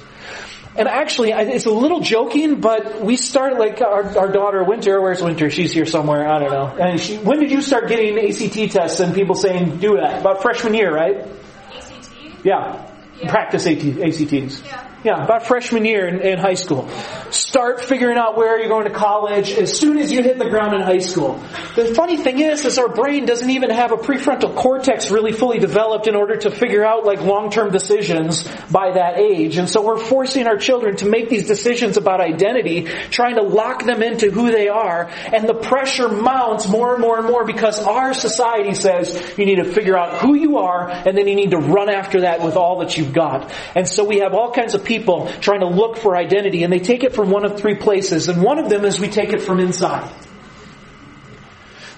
And 0.77 0.89
actually, 0.89 1.31
it's 1.33 1.65
a 1.65 1.71
little 1.71 2.01
joking, 2.01 2.61
but 2.61 3.01
we 3.01 3.17
start 3.17 3.59
like 3.59 3.81
our, 3.81 4.19
our 4.19 4.31
daughter 4.31 4.63
Winter. 4.63 5.01
Where's 5.01 5.23
Winter? 5.23 5.49
She's 5.49 5.73
here 5.73 5.87
somewhere. 5.87 6.29
I 6.29 6.39
don't 6.39 6.51
know. 6.51 6.67
And 6.67 7.01
she, 7.01 7.17
when 7.17 7.41
did 7.41 7.51
you 7.51 7.63
start 7.63 7.89
getting 7.89 8.19
ACT 8.19 8.73
tests 8.73 9.01
and 9.01 9.15
people 9.15 9.35
saying 9.35 9.79
do 9.79 9.97
that? 9.97 10.21
About 10.21 10.43
freshman 10.43 10.75
year, 10.75 10.95
right? 10.95 11.27
ACT? 11.75 12.11
Yeah. 12.45 12.91
Yeah. 13.19 13.31
Practice 13.31 13.67
AT, 13.67 13.79
ACTs. 13.79 14.63
Yeah. 14.63 14.96
Yeah, 15.07 15.23
about 15.23 15.47
freshman 15.47 15.85
year 15.85 16.09
in, 16.09 16.21
in, 16.21 16.37
high 16.37 16.55
school. 16.55 16.89
Start 17.31 17.85
figuring 17.85 18.19
out 18.19 18.37
where 18.37 18.59
you're 18.59 18.69
going 18.69 18.87
to 18.87 18.93
college 18.93 19.53
as 19.53 19.79
soon 19.79 19.99
as 19.99 20.11
you 20.11 20.21
hit 20.21 20.37
the 20.37 20.51
ground 20.51 20.75
in 20.75 20.81
high 20.81 20.99
school. 20.99 21.41
The 21.77 21.95
funny 21.95 22.17
thing 22.17 22.41
is, 22.41 22.65
is 22.65 22.77
our 22.77 22.89
brain 22.89 23.25
doesn't 23.25 23.49
even 23.49 23.71
have 23.71 23.93
a 23.93 23.99
prefrontal 23.99 24.57
cortex 24.57 25.13
really 25.13 25.31
fully 25.31 25.61
developed 25.61 26.09
in 26.09 26.17
order 26.17 26.35
to 26.39 26.51
figure 26.51 26.85
out 26.85 27.05
like 27.05 27.21
long-term 27.21 27.71
decisions 27.71 28.43
by 28.73 28.95
that 28.95 29.21
age. 29.21 29.59
And 29.59 29.71
so 29.71 29.81
we're 29.81 30.01
forcing 30.01 30.49
our 30.49 30.57
children 30.57 30.97
to 30.97 31.07
make 31.07 31.29
these 31.29 31.47
decisions 31.47 31.97
about 31.97 32.21
identity, 32.21 32.89
trying 33.11 33.37
to 33.37 33.43
lock 33.43 33.85
them 33.85 34.03
into 34.03 34.33
who 34.33 34.51
they 34.51 34.67
are, 34.67 35.09
and 35.33 35.49
the 35.49 35.55
pressure 35.55 36.09
mounts 36.09 36.67
more 36.67 36.95
and 36.95 37.01
more 37.01 37.17
and 37.19 37.29
more 37.29 37.45
because 37.45 37.79
our 37.79 38.13
society 38.13 38.75
says 38.75 39.35
you 39.39 39.47
need 39.47 39.63
to 39.63 39.73
figure 39.73 39.97
out 39.97 40.21
who 40.21 40.35
you 40.35 40.59
are, 40.59 40.91
and 40.91 41.17
then 41.17 41.29
you 41.29 41.37
need 41.37 41.53
to 41.53 41.59
run 41.59 41.89
after 41.89 42.23
that 42.23 42.43
with 42.43 42.57
all 42.57 42.81
that 42.81 42.99
you've 42.99 43.13
got. 43.13 43.53
And 43.77 43.89
so 43.89 44.03
we 44.03 44.19
have 44.19 44.35
all 44.35 44.51
kinds 44.51 44.75
of 44.75 44.83
people 44.83 44.96
trying 45.05 45.61
to 45.61 45.67
look 45.67 45.99
for 45.99 46.17
identity 46.17 46.63
and 46.63 46.73
they 46.73 46.79
take 46.79 47.05
it 47.05 47.15
from 47.15 47.31
one 47.31 47.45
of 47.45 47.59
three 47.59 47.75
places 47.75 48.29
and 48.29 48.43
one 48.43 48.59
of 48.59 48.69
them 48.69 48.85
is 48.85 48.99
we 48.99 49.09
take 49.09 49.33
it 49.33 49.43
from 49.43 49.61
inside. 49.61 50.13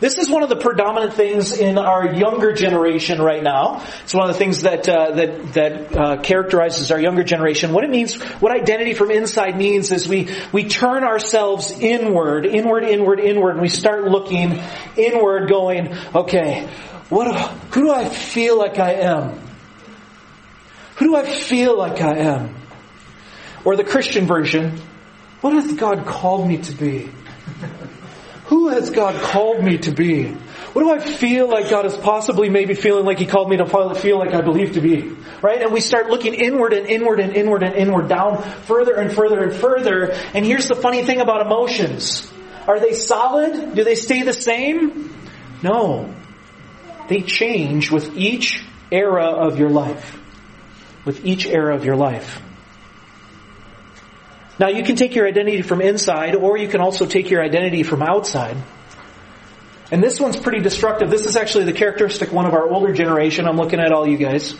This 0.00 0.16
is 0.18 0.30
one 0.30 0.44
of 0.44 0.48
the 0.48 0.56
predominant 0.56 1.14
things 1.14 1.58
in 1.58 1.76
our 1.76 2.14
younger 2.14 2.52
generation 2.52 3.20
right 3.20 3.42
now. 3.42 3.84
It's 4.04 4.14
one 4.14 4.28
of 4.28 4.32
the 4.32 4.38
things 4.38 4.62
that 4.62 4.88
uh, 4.88 5.10
that 5.12 5.52
that 5.54 5.96
uh, 5.96 6.16
characterizes 6.22 6.92
our 6.92 7.00
younger 7.00 7.24
generation. 7.24 7.72
What 7.72 7.82
it 7.82 7.90
means, 7.90 8.14
what 8.40 8.52
identity 8.52 8.94
from 8.94 9.10
inside 9.10 9.58
means, 9.58 9.90
is 9.90 10.08
we 10.08 10.28
we 10.52 10.68
turn 10.68 11.02
ourselves 11.02 11.72
inward, 11.72 12.46
inward, 12.46 12.84
inward, 12.84 13.18
inward, 13.18 13.52
and 13.52 13.60
we 13.60 13.68
start 13.68 14.04
looking 14.04 14.62
inward, 14.96 15.48
going, 15.48 15.92
okay, 16.14 16.68
what? 17.08 17.36
Who 17.72 17.82
do 17.82 17.90
I 17.90 18.08
feel 18.08 18.56
like 18.56 18.78
I 18.78 18.92
am? 18.92 19.40
Who 20.98 21.06
do 21.06 21.16
I 21.16 21.24
feel 21.24 21.76
like 21.76 22.00
I 22.00 22.18
am? 22.18 22.57
Or 23.64 23.76
the 23.76 23.84
Christian 23.84 24.26
version, 24.26 24.80
what 25.40 25.52
has 25.52 25.72
God 25.74 26.06
called 26.06 26.48
me 26.48 26.58
to 26.58 26.72
be? 26.72 27.10
Who 28.46 28.68
has 28.68 28.90
God 28.90 29.20
called 29.22 29.62
me 29.62 29.78
to 29.78 29.90
be? 29.90 30.34
What 30.72 30.82
do 30.82 30.90
I 30.90 31.00
feel 31.00 31.48
like 31.48 31.70
God 31.70 31.86
is 31.86 31.96
possibly 31.96 32.48
maybe 32.48 32.74
feeling 32.74 33.04
like 33.04 33.18
He 33.18 33.26
called 33.26 33.50
me 33.50 33.58
to 33.58 33.94
feel 33.94 34.18
like 34.18 34.32
I 34.32 34.40
believe 34.40 34.72
to 34.72 34.80
be? 34.80 35.14
Right? 35.42 35.60
And 35.60 35.72
we 35.72 35.80
start 35.80 36.08
looking 36.08 36.34
inward 36.34 36.72
and 36.72 36.86
inward 36.86 37.20
and 37.20 37.34
inward 37.34 37.62
and 37.62 37.74
inward, 37.74 38.08
down 38.08 38.42
further 38.62 38.94
and 38.94 39.12
further 39.12 39.42
and 39.42 39.52
further. 39.54 40.12
And 40.34 40.46
here's 40.46 40.66
the 40.66 40.74
funny 40.74 41.04
thing 41.04 41.20
about 41.20 41.44
emotions. 41.44 42.30
Are 42.66 42.80
they 42.80 42.92
solid? 42.92 43.74
Do 43.74 43.84
they 43.84 43.94
stay 43.94 44.22
the 44.22 44.32
same? 44.32 45.14
No. 45.62 46.14
They 47.08 47.20
change 47.22 47.90
with 47.90 48.16
each 48.16 48.62
era 48.90 49.26
of 49.26 49.58
your 49.58 49.70
life. 49.70 50.18
With 51.04 51.24
each 51.24 51.46
era 51.46 51.74
of 51.74 51.84
your 51.84 51.96
life. 51.96 52.42
Now 54.58 54.68
you 54.68 54.82
can 54.82 54.96
take 54.96 55.14
your 55.14 55.26
identity 55.26 55.62
from 55.62 55.80
inside 55.80 56.34
or 56.34 56.56
you 56.56 56.68
can 56.68 56.80
also 56.80 57.06
take 57.06 57.30
your 57.30 57.42
identity 57.42 57.82
from 57.82 58.02
outside. 58.02 58.56
And 59.90 60.02
this 60.02 60.20
one's 60.20 60.36
pretty 60.36 60.60
destructive. 60.60 61.10
This 61.10 61.24
is 61.24 61.36
actually 61.36 61.64
the 61.64 61.72
characteristic 61.72 62.32
one 62.32 62.46
of 62.46 62.52
our 62.52 62.68
older 62.68 62.92
generation. 62.92 63.46
I'm 63.46 63.56
looking 63.56 63.80
at 63.80 63.92
all 63.92 64.06
you 64.06 64.18
guys. 64.18 64.54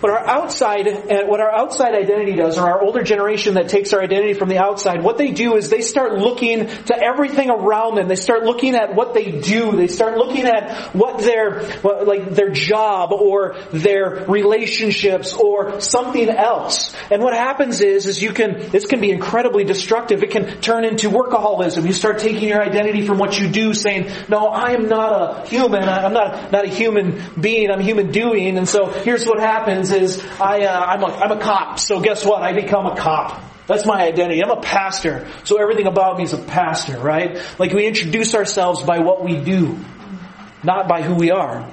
But 0.00 0.10
our 0.10 0.26
outside, 0.26 0.88
uh, 0.88 1.26
what 1.26 1.40
our 1.40 1.50
outside 1.50 1.94
identity 1.94 2.34
does, 2.36 2.56
or 2.56 2.62
our 2.62 2.82
older 2.82 3.02
generation 3.02 3.54
that 3.54 3.68
takes 3.68 3.92
our 3.92 4.00
identity 4.00 4.32
from 4.32 4.48
the 4.48 4.58
outside, 4.58 5.02
what 5.02 5.18
they 5.18 5.30
do 5.30 5.56
is 5.56 5.68
they 5.68 5.82
start 5.82 6.14
looking 6.14 6.66
to 6.66 6.96
everything 6.96 7.50
around 7.50 7.96
them. 7.96 8.08
They 8.08 8.16
start 8.16 8.44
looking 8.44 8.74
at 8.74 8.94
what 8.94 9.12
they 9.12 9.40
do. 9.40 9.76
They 9.76 9.88
start 9.88 10.16
looking 10.16 10.46
at 10.46 10.94
what 10.94 11.18
their, 11.18 11.64
what, 11.82 12.06
like 12.06 12.30
their 12.34 12.50
job 12.50 13.12
or 13.12 13.56
their 13.72 14.24
relationships 14.26 15.34
or 15.34 15.80
something 15.80 16.28
else. 16.28 16.94
And 17.10 17.22
what 17.22 17.34
happens 17.34 17.80
is, 17.82 18.06
is 18.06 18.22
you 18.22 18.32
can, 18.32 18.70
this 18.70 18.86
can 18.86 19.00
be 19.00 19.10
incredibly 19.10 19.64
destructive. 19.64 20.22
It 20.22 20.30
can 20.30 20.60
turn 20.62 20.84
into 20.84 21.10
workaholism. 21.10 21.86
You 21.86 21.92
start 21.92 22.20
taking 22.20 22.48
your 22.48 22.62
identity 22.62 23.06
from 23.06 23.18
what 23.18 23.38
you 23.38 23.48
do, 23.48 23.74
saying, 23.74 24.10
no, 24.28 24.48
I 24.48 24.72
am 24.72 24.88
not 24.88 25.12
a 25.12 25.46
human. 25.46 25.82
I'm 25.82 26.14
not, 26.14 26.52
not 26.52 26.64
a 26.64 26.68
human 26.68 27.22
being. 27.38 27.70
I'm 27.70 27.80
human 27.80 28.10
doing. 28.10 28.56
And 28.56 28.68
so 28.68 28.86
here's 28.86 29.26
what 29.26 29.40
happens 29.40 29.89
is 29.92 30.24
I, 30.40 30.64
uh, 30.64 30.80
I'm, 30.80 31.02
a, 31.02 31.06
I'm 31.06 31.32
a 31.32 31.40
cop. 31.40 31.78
So 31.78 32.00
guess 32.00 32.24
what? 32.24 32.42
I 32.42 32.52
become 32.52 32.86
a 32.86 32.96
cop. 32.96 33.42
That's 33.66 33.86
my 33.86 34.02
identity. 34.02 34.42
I'm 34.42 34.50
a 34.50 34.60
pastor. 34.60 35.28
So 35.44 35.60
everything 35.60 35.86
about 35.86 36.18
me 36.18 36.24
is 36.24 36.32
a 36.32 36.38
pastor, 36.38 36.98
right? 36.98 37.40
Like 37.58 37.72
we 37.72 37.86
introduce 37.86 38.34
ourselves 38.34 38.82
by 38.82 38.98
what 38.98 39.22
we 39.24 39.36
do, 39.36 39.78
not 40.64 40.88
by 40.88 41.02
who 41.02 41.14
we 41.14 41.30
are. 41.30 41.70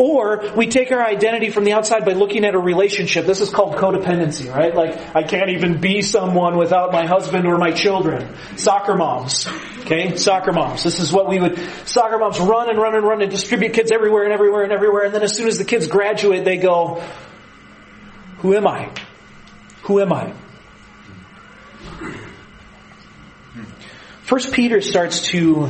Or 0.00 0.50
we 0.56 0.66
take 0.68 0.92
our 0.92 1.04
identity 1.04 1.50
from 1.50 1.64
the 1.64 1.74
outside 1.74 2.06
by 2.06 2.12
looking 2.12 2.46
at 2.46 2.54
a 2.54 2.58
relationship. 2.58 3.26
This 3.26 3.42
is 3.42 3.50
called 3.50 3.74
codependency, 3.76 4.50
right? 4.50 4.74
Like, 4.74 5.14
I 5.14 5.24
can't 5.24 5.50
even 5.50 5.78
be 5.78 6.00
someone 6.00 6.56
without 6.56 6.90
my 6.90 7.04
husband 7.04 7.46
or 7.46 7.58
my 7.58 7.72
children. 7.72 8.34
Soccer 8.56 8.96
moms. 8.96 9.46
Okay? 9.80 10.16
Soccer 10.16 10.52
moms. 10.52 10.82
This 10.82 11.00
is 11.00 11.12
what 11.12 11.28
we 11.28 11.38
would, 11.38 11.58
soccer 11.84 12.16
moms 12.16 12.40
run 12.40 12.70
and 12.70 12.78
run 12.78 12.94
and 12.94 13.04
run 13.04 13.20
and 13.20 13.30
distribute 13.30 13.74
kids 13.74 13.92
everywhere 13.92 14.24
and 14.24 14.32
everywhere 14.32 14.62
and 14.62 14.72
everywhere. 14.72 15.04
And 15.04 15.14
then 15.14 15.22
as 15.22 15.36
soon 15.36 15.48
as 15.48 15.58
the 15.58 15.66
kids 15.66 15.86
graduate, 15.86 16.46
they 16.46 16.56
go, 16.56 17.04
who 18.38 18.56
am 18.56 18.66
I? 18.66 18.90
Who 19.82 20.00
am 20.00 20.14
I? 20.14 20.32
First 24.22 24.54
Peter 24.54 24.80
starts 24.80 25.20
to 25.32 25.68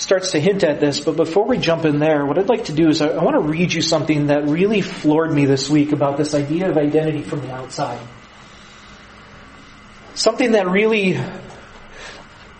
starts 0.00 0.30
to 0.30 0.40
hint 0.40 0.64
at 0.64 0.80
this, 0.80 1.00
but 1.00 1.14
before 1.14 1.46
we 1.46 1.58
jump 1.58 1.84
in 1.84 1.98
there, 1.98 2.24
what 2.24 2.38
I'd 2.38 2.48
like 2.48 2.64
to 2.64 2.72
do 2.72 2.88
is 2.88 3.02
I, 3.02 3.08
I 3.08 3.22
want 3.22 3.36
to 3.36 3.48
read 3.48 3.72
you 3.72 3.82
something 3.82 4.28
that 4.28 4.48
really 4.48 4.80
floored 4.80 5.30
me 5.30 5.44
this 5.44 5.68
week 5.68 5.92
about 5.92 6.16
this 6.16 6.32
idea 6.32 6.70
of 6.70 6.78
identity 6.78 7.22
from 7.22 7.42
the 7.42 7.52
outside. 7.52 8.00
Something 10.14 10.52
that 10.52 10.66
really 10.68 11.20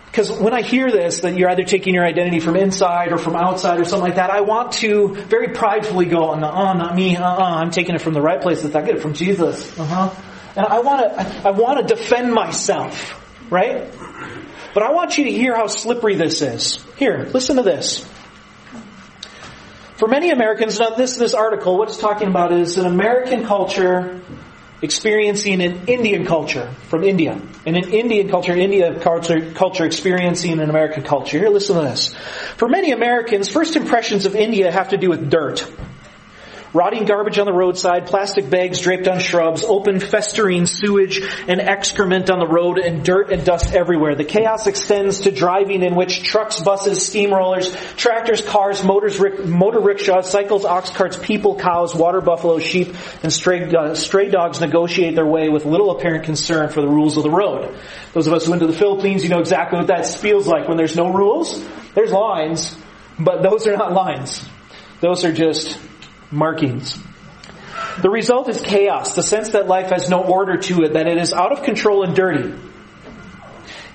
because 0.05 0.29
when 0.29 0.53
I 0.53 0.61
hear 0.61 0.91
this, 0.91 1.21
that 1.21 1.37
you're 1.37 1.49
either 1.49 1.63
taking 1.63 1.93
your 1.93 2.05
identity 2.05 2.41
from 2.41 2.57
inside 2.57 3.13
or 3.13 3.17
from 3.17 3.37
outside 3.37 3.79
or 3.79 3.85
something 3.85 4.09
like 4.09 4.15
that, 4.15 4.29
I 4.29 4.41
want 4.41 4.73
to 4.73 5.15
very 5.15 5.53
pridefully 5.53 6.05
go, 6.05 6.35
no, 6.35 6.47
uh, 6.47 6.73
not 6.73 6.95
me, 6.95 7.15
uh, 7.15 7.23
uh, 7.23 7.39
I'm 7.41 7.71
taking 7.71 7.95
it 7.95 8.01
from 8.01 8.13
the 8.13 8.21
right 8.21 8.41
place. 8.41 8.63
I 8.65 8.69
get 8.81 8.89
it 8.89 9.01
from 9.01 9.13
Jesus. 9.13 9.79
Uh-huh. 9.79 10.13
And 10.57 10.65
I 10.65 10.81
want 10.81 11.01
to, 11.01 11.47
I 11.47 11.51
want 11.51 11.87
to 11.87 11.95
defend 11.95 12.33
myself, 12.33 13.49
right? 13.49 13.89
But 14.73 14.83
I 14.83 14.91
want 14.91 15.17
you 15.17 15.25
to 15.25 15.31
hear 15.31 15.55
how 15.55 15.67
slippery 15.67 16.15
this 16.15 16.41
is. 16.41 16.83
Here, 16.97 17.29
listen 17.33 17.57
to 17.57 17.63
this. 17.63 18.05
For 19.97 20.07
many 20.07 20.31
Americans, 20.31 20.79
now 20.79 20.91
this, 20.91 21.17
this 21.17 21.33
article, 21.33 21.77
what 21.77 21.89
it's 21.89 21.97
talking 21.97 22.27
about 22.27 22.51
is 22.53 22.77
an 22.77 22.85
American 22.85 23.45
culture 23.45 24.21
experiencing 24.81 25.61
an 25.61 25.87
Indian 25.87 26.25
culture 26.25 26.71
from 26.87 27.03
India. 27.03 27.39
And 27.65 27.77
an 27.77 27.89
Indian 27.89 28.29
culture, 28.29 28.53
India 28.53 28.99
culture, 28.99 29.51
culture 29.51 29.85
experiencing 29.85 30.59
an 30.59 30.69
American 30.69 31.03
culture. 31.03 31.37
Here, 31.37 31.49
listen 31.49 31.75
to 31.75 31.83
this. 31.83 32.13
For 32.57 32.67
many 32.67 32.91
Americans, 32.91 33.49
first 33.49 33.75
impressions 33.75 34.25
of 34.25 34.35
India 34.35 34.71
have 34.71 34.89
to 34.89 34.97
do 34.97 35.09
with 35.09 35.29
dirt. 35.29 35.71
Rotting 36.73 37.03
garbage 37.03 37.37
on 37.37 37.45
the 37.45 37.51
roadside, 37.51 38.07
plastic 38.07 38.49
bags 38.49 38.79
draped 38.79 39.05
on 39.09 39.19
shrubs, 39.19 39.65
open 39.65 39.99
festering 39.99 40.65
sewage 40.65 41.19
and 41.49 41.59
excrement 41.59 42.29
on 42.29 42.39
the 42.39 42.47
road, 42.47 42.77
and 42.77 43.03
dirt 43.03 43.29
and 43.29 43.43
dust 43.43 43.73
everywhere. 43.73 44.15
The 44.15 44.23
chaos 44.23 44.67
extends 44.67 45.21
to 45.21 45.31
driving 45.31 45.83
in 45.83 45.95
which 45.95 46.23
trucks, 46.23 46.61
buses, 46.61 46.99
steamrollers, 46.99 47.75
tractors, 47.97 48.41
cars, 48.41 48.85
motors, 48.85 49.19
motor 49.45 49.81
rickshaws, 49.81 50.29
cycles, 50.29 50.63
ox 50.63 50.89
carts, 50.91 51.17
people, 51.17 51.59
cows, 51.59 51.93
water 51.93 52.21
buffalo, 52.21 52.57
sheep, 52.59 52.95
and 53.21 53.33
stray, 53.33 53.69
uh, 53.75 53.93
stray 53.93 54.29
dogs 54.29 54.61
negotiate 54.61 55.15
their 55.15 55.25
way 55.25 55.49
with 55.49 55.65
little 55.65 55.91
apparent 55.91 56.23
concern 56.23 56.69
for 56.69 56.79
the 56.79 56.87
rules 56.87 57.17
of 57.17 57.23
the 57.23 57.29
road. 57.29 57.75
Those 58.13 58.27
of 58.27 58.33
us 58.33 58.45
who 58.45 58.51
went 58.51 58.61
to 58.61 58.67
the 58.67 58.73
Philippines, 58.73 59.23
you 59.23 59.29
know 59.29 59.39
exactly 59.39 59.77
what 59.77 59.87
that 59.87 60.07
feels 60.07 60.47
like 60.47 60.69
when 60.69 60.77
there's 60.77 60.95
no 60.95 61.11
rules. 61.11 61.61
There's 61.95 62.13
lines, 62.13 62.73
but 63.19 63.43
those 63.43 63.67
are 63.67 63.75
not 63.75 63.91
lines. 63.91 64.41
Those 65.01 65.25
are 65.25 65.33
just 65.33 65.77
markings. 66.31 66.97
The 68.01 68.09
result 68.09 68.49
is 68.49 68.61
chaos, 68.61 69.15
the 69.15 69.23
sense 69.23 69.49
that 69.49 69.67
life 69.67 69.89
has 69.89 70.09
no 70.09 70.23
order 70.23 70.57
to 70.57 70.83
it, 70.83 70.93
that 70.93 71.07
it 71.07 71.17
is 71.17 71.33
out 71.33 71.51
of 71.51 71.63
control 71.63 72.03
and 72.03 72.15
dirty. 72.15 72.53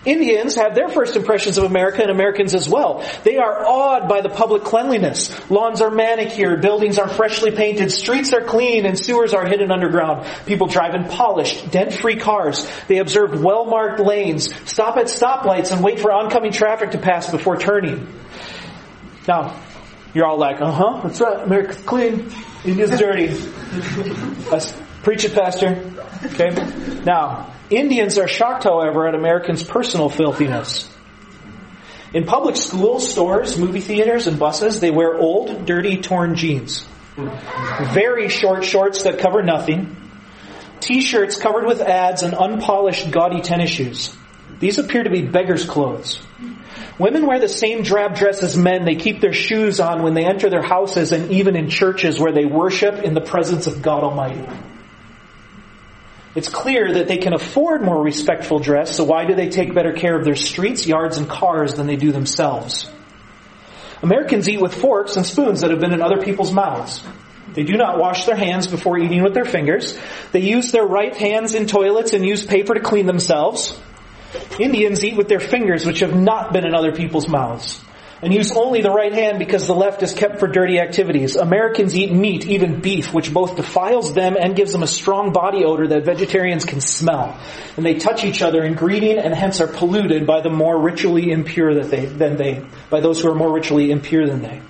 Indians 0.04 0.54
have 0.54 0.76
their 0.76 0.88
first 0.88 1.16
impressions 1.16 1.58
of 1.58 1.64
America 1.64 2.00
and 2.00 2.12
Americans 2.12 2.54
as 2.54 2.68
well. 2.68 3.04
They 3.24 3.38
are 3.38 3.66
awed 3.66 4.08
by 4.08 4.20
the 4.20 4.28
public 4.28 4.62
cleanliness. 4.62 5.34
Lawns 5.50 5.80
are 5.80 5.90
manicured, 5.90 6.62
buildings 6.62 7.00
are 7.00 7.08
freshly 7.08 7.50
painted, 7.50 7.90
streets 7.90 8.32
are 8.32 8.44
clean, 8.44 8.86
and 8.86 8.96
sewers 8.96 9.34
are 9.34 9.44
hidden 9.44 9.72
underground. 9.72 10.24
People 10.46 10.68
drive 10.68 10.94
in 10.94 11.06
polished, 11.06 11.72
dent-free 11.72 12.16
cars. 12.16 12.70
They 12.86 12.98
observe 12.98 13.42
well-marked 13.42 13.98
lanes, 13.98 14.54
stop 14.70 14.96
at 14.96 15.06
stoplights, 15.06 15.72
and 15.72 15.82
wait 15.82 15.98
for 15.98 16.12
oncoming 16.12 16.52
traffic 16.52 16.92
to 16.92 16.98
pass 16.98 17.28
before 17.28 17.56
turning. 17.56 18.06
Now, 19.26 19.60
you're 20.16 20.24
all 20.24 20.38
like, 20.38 20.62
uh 20.62 20.72
huh, 20.72 21.00
that's 21.04 21.20
right, 21.20 21.42
America's 21.44 21.76
clean, 21.82 22.32
India's 22.64 22.98
dirty. 22.98 23.28
preach 25.02 25.24
it, 25.24 25.34
Pastor. 25.34 25.92
Okay? 26.24 26.48
Now, 27.04 27.52
Indians 27.68 28.16
are 28.16 28.26
shocked, 28.26 28.64
however, 28.64 29.06
at 29.06 29.14
Americans' 29.14 29.62
personal 29.62 30.08
filthiness. 30.08 30.90
In 32.14 32.24
public 32.24 32.56
schools, 32.56 33.10
stores, 33.12 33.58
movie 33.58 33.82
theaters, 33.82 34.26
and 34.26 34.38
buses, 34.38 34.80
they 34.80 34.90
wear 34.90 35.18
old, 35.18 35.66
dirty, 35.66 35.98
torn 35.98 36.34
jeans. 36.34 36.88
Very 37.92 38.30
short 38.30 38.64
shorts 38.64 39.02
that 39.02 39.18
cover 39.18 39.42
nothing. 39.42 39.96
T-shirts 40.80 41.36
covered 41.36 41.66
with 41.66 41.82
ads 41.82 42.22
and 42.22 42.32
unpolished, 42.32 43.10
gaudy 43.10 43.42
tennis 43.42 43.68
shoes. 43.68 44.16
These 44.60 44.78
appear 44.78 45.02
to 45.02 45.10
be 45.10 45.22
beggar's 45.22 45.66
clothes. 45.66 46.22
Women 46.98 47.26
wear 47.26 47.38
the 47.38 47.48
same 47.48 47.82
drab 47.82 48.16
dress 48.16 48.42
as 48.42 48.56
men. 48.56 48.84
They 48.84 48.94
keep 48.94 49.20
their 49.20 49.34
shoes 49.34 49.80
on 49.80 50.02
when 50.02 50.14
they 50.14 50.24
enter 50.24 50.48
their 50.48 50.62
houses 50.62 51.12
and 51.12 51.30
even 51.30 51.54
in 51.54 51.68
churches 51.68 52.18
where 52.18 52.32
they 52.32 52.46
worship 52.46 53.02
in 53.02 53.12
the 53.12 53.20
presence 53.20 53.66
of 53.66 53.82
God 53.82 54.02
Almighty. 54.02 54.46
It's 56.34 56.48
clear 56.48 56.92
that 56.94 57.08
they 57.08 57.16
can 57.18 57.32
afford 57.32 57.82
more 57.82 58.02
respectful 58.02 58.58
dress, 58.58 58.96
so 58.96 59.04
why 59.04 59.24
do 59.24 59.34
they 59.34 59.48
take 59.48 59.74
better 59.74 59.92
care 59.92 60.18
of 60.18 60.24
their 60.24 60.36
streets, 60.36 60.86
yards, 60.86 61.16
and 61.16 61.28
cars 61.28 61.74
than 61.74 61.86
they 61.86 61.96
do 61.96 62.12
themselves? 62.12 62.90
Americans 64.02 64.48
eat 64.48 64.60
with 64.60 64.74
forks 64.74 65.16
and 65.16 65.24
spoons 65.24 65.62
that 65.62 65.70
have 65.70 65.80
been 65.80 65.94
in 65.94 66.02
other 66.02 66.20
people's 66.20 66.52
mouths. 66.52 67.02
They 67.54 67.62
do 67.62 67.78
not 67.78 67.98
wash 67.98 68.26
their 68.26 68.36
hands 68.36 68.66
before 68.66 68.98
eating 68.98 69.22
with 69.22 69.32
their 69.32 69.46
fingers. 69.46 69.98
They 70.32 70.40
use 70.40 70.72
their 70.72 70.84
right 70.84 71.16
hands 71.16 71.54
in 71.54 71.66
toilets 71.66 72.12
and 72.12 72.24
use 72.24 72.44
paper 72.44 72.74
to 72.74 72.80
clean 72.80 73.06
themselves. 73.06 73.78
Indians 74.58 75.04
eat 75.04 75.16
with 75.16 75.28
their 75.28 75.40
fingers, 75.40 75.84
which 75.84 76.00
have 76.00 76.14
not 76.14 76.52
been 76.52 76.66
in 76.66 76.74
other 76.74 76.92
people's 76.92 77.28
mouths, 77.28 77.80
and 78.22 78.32
use 78.32 78.52
only 78.52 78.80
the 78.80 78.90
right 78.90 79.12
hand 79.12 79.38
because 79.38 79.66
the 79.66 79.74
left 79.74 80.02
is 80.02 80.14
kept 80.14 80.40
for 80.40 80.46
dirty 80.46 80.78
activities. 80.78 81.36
Americans 81.36 81.94
eat 81.94 82.12
meat, 82.12 82.46
even 82.46 82.80
beef, 82.80 83.12
which 83.12 83.32
both 83.32 83.56
defiles 83.56 84.14
them 84.14 84.36
and 84.38 84.56
gives 84.56 84.72
them 84.72 84.82
a 84.82 84.86
strong 84.86 85.32
body 85.32 85.64
odor 85.64 85.86
that 85.88 86.04
vegetarians 86.04 86.64
can 86.64 86.80
smell. 86.80 87.38
And 87.76 87.84
they 87.84 87.94
touch 87.94 88.24
each 88.24 88.40
other 88.40 88.64
in 88.64 88.74
greeting 88.74 89.18
and 89.18 89.34
hence 89.34 89.60
are 89.60 89.66
polluted 89.66 90.26
by 90.26 90.40
the 90.40 90.50
more 90.50 90.80
ritually 90.80 91.30
impure 91.30 91.74
that 91.74 91.90
they, 91.90 92.06
than 92.06 92.36
they, 92.36 92.64
by 92.88 93.00
those 93.00 93.20
who 93.20 93.30
are 93.30 93.34
more 93.34 93.52
ritually 93.52 93.90
impure 93.90 94.26
than 94.26 94.40
they. 94.40 94.62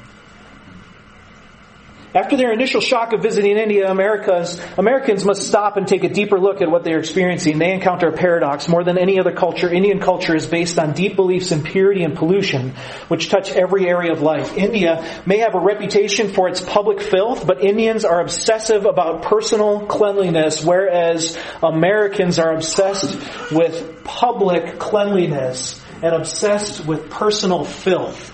After 2.17 2.39
their 2.39 2.51
initial 2.51 2.81
shock 2.81 3.13
of 3.13 3.21
visiting 3.21 3.59
India, 3.59 3.91
America's, 3.91 4.59
Americans 4.79 5.23
must 5.27 5.43
stop 5.43 5.77
and 5.77 5.87
take 5.87 6.03
a 6.03 6.09
deeper 6.09 6.41
look 6.41 6.63
at 6.63 6.71
what 6.71 6.83
they're 6.83 6.99
experiencing. 6.99 7.59
They 7.59 7.75
encounter 7.75 8.09
a 8.09 8.13
paradox. 8.13 8.71
More 8.71 8.83
than 8.83 8.97
any 8.97 9.21
other 9.21 9.33
culture, 9.33 9.69
Indian 9.69 10.01
culture 10.01 10.35
is 10.35 10.47
based 10.47 10.79
on 10.79 10.95
deep 10.95 11.15
beliefs 11.15 11.53
in 11.53 11.63
purity 11.63 12.05
and 12.05 12.17
pollution, 12.17 12.75
which 13.09 13.29
touch 13.29 13.53
every 13.53 13.87
area 13.87 14.13
of 14.13 14.23
life. 14.23 14.57
India 14.57 15.05
may 15.27 15.41
have 15.41 15.55
a 15.55 15.61
reputation 15.61 16.33
for 16.33 16.49
its 16.49 16.63
public 16.63 17.03
filth, 17.03 17.47
but 17.47 17.63
Indians 17.63 18.07
are 18.07 18.23
obsessive 18.23 18.87
about 18.87 19.21
personal 19.21 19.85
cleanliness, 19.85 20.65
whereas 20.65 21.37
Americans 21.63 22.39
are 22.39 22.55
obsessed 22.55 23.15
with 23.53 24.05
public 24.05 24.79
cleanliness 24.79 25.79
and 26.03 26.15
obsessed 26.15 26.87
with 26.87 27.11
personal 27.11 27.63
filth. 27.63 28.33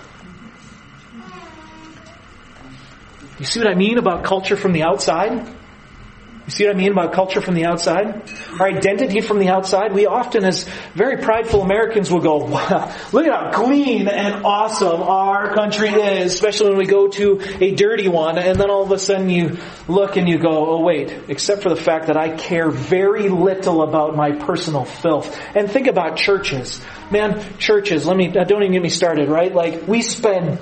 You 3.39 3.45
see 3.45 3.59
what 3.59 3.67
I 3.67 3.75
mean 3.75 3.97
about 3.97 4.23
culture 4.23 4.55
from 4.55 4.73
the 4.73 4.83
outside? 4.83 5.47
You 6.45 6.51
see 6.51 6.65
what 6.65 6.75
I 6.75 6.77
mean 6.77 6.91
about 6.91 7.13
culture 7.13 7.39
from 7.39 7.55
the 7.55 7.65
outside? 7.65 8.29
Our 8.59 8.67
identity 8.67 9.21
from 9.21 9.39
the 9.39 9.47
outside. 9.47 9.93
We 9.93 10.07
often, 10.07 10.43
as 10.43 10.65
very 10.93 11.23
prideful 11.23 11.61
Americans, 11.61 12.11
will 12.11 12.19
go, 12.19 12.35
wow, 12.35 12.93
look 13.13 13.25
at 13.25 13.31
how 13.31 13.63
clean 13.63 14.09
and 14.09 14.45
awesome 14.45 15.01
our 15.01 15.53
country 15.53 15.87
is, 15.89 16.33
especially 16.33 16.71
when 16.71 16.79
we 16.79 16.85
go 16.85 17.07
to 17.07 17.39
a 17.61 17.75
dirty 17.75 18.09
one, 18.09 18.37
and 18.37 18.59
then 18.59 18.69
all 18.69 18.83
of 18.83 18.91
a 18.91 18.99
sudden 18.99 19.29
you 19.29 19.57
look 19.87 20.17
and 20.17 20.27
you 20.27 20.37
go, 20.37 20.67
oh 20.67 20.81
wait, 20.81 21.17
except 21.29 21.63
for 21.63 21.69
the 21.69 21.77
fact 21.77 22.07
that 22.07 22.17
I 22.17 22.35
care 22.35 22.69
very 22.69 23.29
little 23.29 23.81
about 23.81 24.13
my 24.13 24.33
personal 24.33 24.83
filth. 24.83 25.39
And 25.55 25.71
think 25.71 25.87
about 25.87 26.17
churches. 26.17 26.81
Man, 27.09 27.41
churches, 27.57 28.05
let 28.05 28.17
me, 28.17 28.35
uh, 28.37 28.43
don't 28.43 28.63
even 28.63 28.73
get 28.73 28.81
me 28.81 28.89
started, 28.89 29.29
right? 29.29 29.53
Like, 29.55 29.87
we 29.87 30.01
spend 30.01 30.59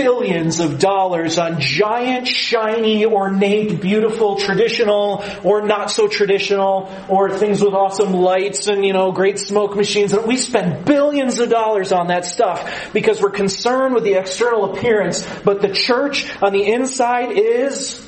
billions 0.00 0.60
of 0.60 0.78
dollars 0.78 1.38
on 1.38 1.60
giant, 1.60 2.26
shiny, 2.26 3.04
ornate, 3.04 3.82
beautiful, 3.82 4.36
traditional, 4.36 5.22
or 5.44 5.60
not 5.60 5.90
so 5.90 6.08
traditional, 6.08 6.90
or 7.06 7.36
things 7.36 7.62
with 7.62 7.74
awesome 7.74 8.14
lights 8.14 8.66
and, 8.66 8.82
you 8.82 8.94
know, 8.94 9.12
great 9.12 9.38
smoke 9.38 9.76
machines. 9.76 10.16
We 10.16 10.38
spend 10.38 10.86
billions 10.86 11.38
of 11.38 11.50
dollars 11.50 11.92
on 11.92 12.06
that 12.06 12.24
stuff 12.24 12.92
because 12.94 13.20
we're 13.20 13.28
concerned 13.28 13.94
with 13.94 14.04
the 14.04 14.14
external 14.14 14.72
appearance, 14.72 15.28
but 15.44 15.60
the 15.60 15.68
church 15.68 16.26
on 16.40 16.54
the 16.54 16.64
inside 16.64 17.32
is 17.32 18.06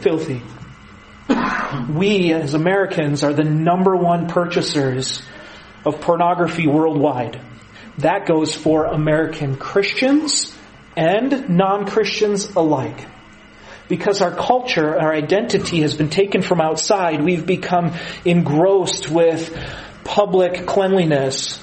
filthy. 0.00 0.42
We 1.90 2.32
as 2.32 2.54
Americans 2.54 3.22
are 3.22 3.34
the 3.34 3.44
number 3.44 3.94
one 3.94 4.28
purchasers 4.28 5.22
of 5.84 6.00
pornography 6.00 6.66
worldwide. 6.66 7.40
That 7.98 8.26
goes 8.26 8.54
for 8.54 8.84
American 8.84 9.56
Christians 9.56 10.56
and 10.96 11.48
non-Christians 11.48 12.54
alike. 12.54 13.06
Because 13.88 14.20
our 14.20 14.34
culture, 14.34 14.98
our 14.98 15.12
identity 15.12 15.80
has 15.80 15.94
been 15.94 16.10
taken 16.10 16.42
from 16.42 16.60
outside, 16.60 17.22
we've 17.22 17.46
become 17.46 17.94
engrossed 18.24 19.08
with 19.10 19.56
public 20.04 20.66
cleanliness 20.66 21.62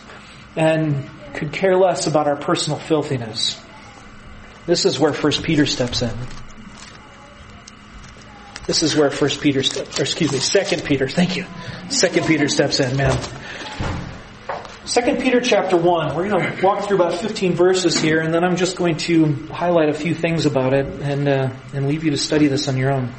and 0.56 1.10
could 1.34 1.52
care 1.52 1.78
less 1.78 2.08
about 2.08 2.28
our 2.28 2.36
personal 2.36 2.80
filthiness. 2.80 3.62
This 4.66 4.86
is 4.86 5.00
where 5.00 5.14
1 5.14 5.32
Peter 5.44 5.66
steps 5.66 6.02
in. 6.02 6.14
This 8.66 8.82
is 8.82 8.96
where 8.96 9.12
1 9.12 9.30
Peter 9.42 9.62
steps, 9.62 10.00
or 10.00 10.04
excuse 10.04 10.32
me, 10.32 10.40
2 10.40 10.82
Peter, 10.84 11.08
thank 11.08 11.38
you. 11.38 11.46
2 11.92 12.22
Peter 12.22 12.48
steps 12.48 12.80
in, 12.80 12.98
man. 12.98 13.16
Second 14.86 15.20
Peter 15.20 15.42
chapter 15.42 15.78
1. 15.78 16.16
We're 16.16 16.30
going 16.30 16.58
to 16.58 16.64
walk 16.64 16.88
through 16.88 16.98
about 16.98 17.20
15 17.20 17.54
verses 17.54 18.00
here, 18.00 18.20
and 18.20 18.32
then 18.32 18.44
I'm 18.44 18.56
just 18.56 18.78
going 18.78 18.98
to 18.98 19.34
highlight 19.48 19.90
a 19.90 19.94
few 19.94 20.14
things 20.14 20.46
about 20.46 20.74
it 20.74 20.86
and, 20.86 21.28
uh, 21.28 21.50
and 21.74 21.88
leave 21.88 22.04
you 22.04 22.12
to 22.12 22.18
study 22.18 22.46
this 22.46 22.68
on 22.68 22.78
your 22.78 22.92
own. 22.92 23.12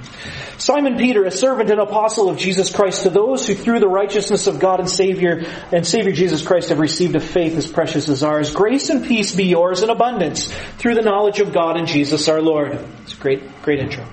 Simon 0.59 0.97
Peter, 0.97 1.25
a 1.25 1.31
servant 1.33 1.69
and 1.73 1.81
apostle 1.81 2.31
of 2.31 2.39
Jesus 2.39 2.73
Christ, 2.73 3.03
to 3.03 3.11
those 3.11 3.49
who 3.49 3.55
through 3.55 3.81
the 3.81 3.89
righteousness 3.89 4.47
of 4.47 4.61
God 4.61 4.79
and 4.79 4.89
Savior 4.89 5.45
and 5.73 5.85
Savior 5.85 6.13
Jesus 6.13 6.47
Christ 6.47 6.69
have 6.69 6.79
received 6.79 7.17
a 7.17 7.21
faith 7.21 7.57
as 7.57 7.67
precious 7.67 8.09
as 8.09 8.23
ours, 8.23 8.55
grace 8.55 8.89
and 8.89 9.05
peace 9.05 9.35
be 9.35 9.47
yours 9.47 9.83
in 9.83 9.91
abundance 9.91 10.55
through 10.79 10.95
the 10.95 11.03
knowledge 11.03 11.41
of 11.41 11.53
God 11.53 11.77
and 11.77 11.89
Jesus 11.89 12.29
our 12.29 12.41
Lord. 12.41 12.79
It's 13.03 13.15
a 13.15 13.17
great, 13.17 13.63
great 13.63 13.81
intro. 13.81 14.07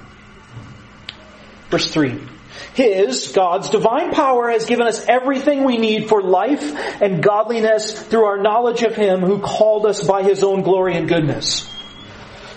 Verse 1.69 1.91
3. 1.91 2.32
His, 2.73 3.29
God's 3.29 3.69
divine 3.69 4.11
power 4.11 4.49
has 4.49 4.65
given 4.65 4.87
us 4.87 5.05
everything 5.07 5.63
we 5.63 5.77
need 5.77 6.09
for 6.09 6.21
life 6.21 6.63
and 7.01 7.21
godliness 7.21 7.91
through 8.03 8.25
our 8.25 8.37
knowledge 8.37 8.83
of 8.83 8.95
Him 8.95 9.21
who 9.21 9.39
called 9.39 9.85
us 9.85 10.03
by 10.03 10.23
His 10.23 10.43
own 10.43 10.63
glory 10.63 10.95
and 10.95 11.07
goodness. 11.07 11.69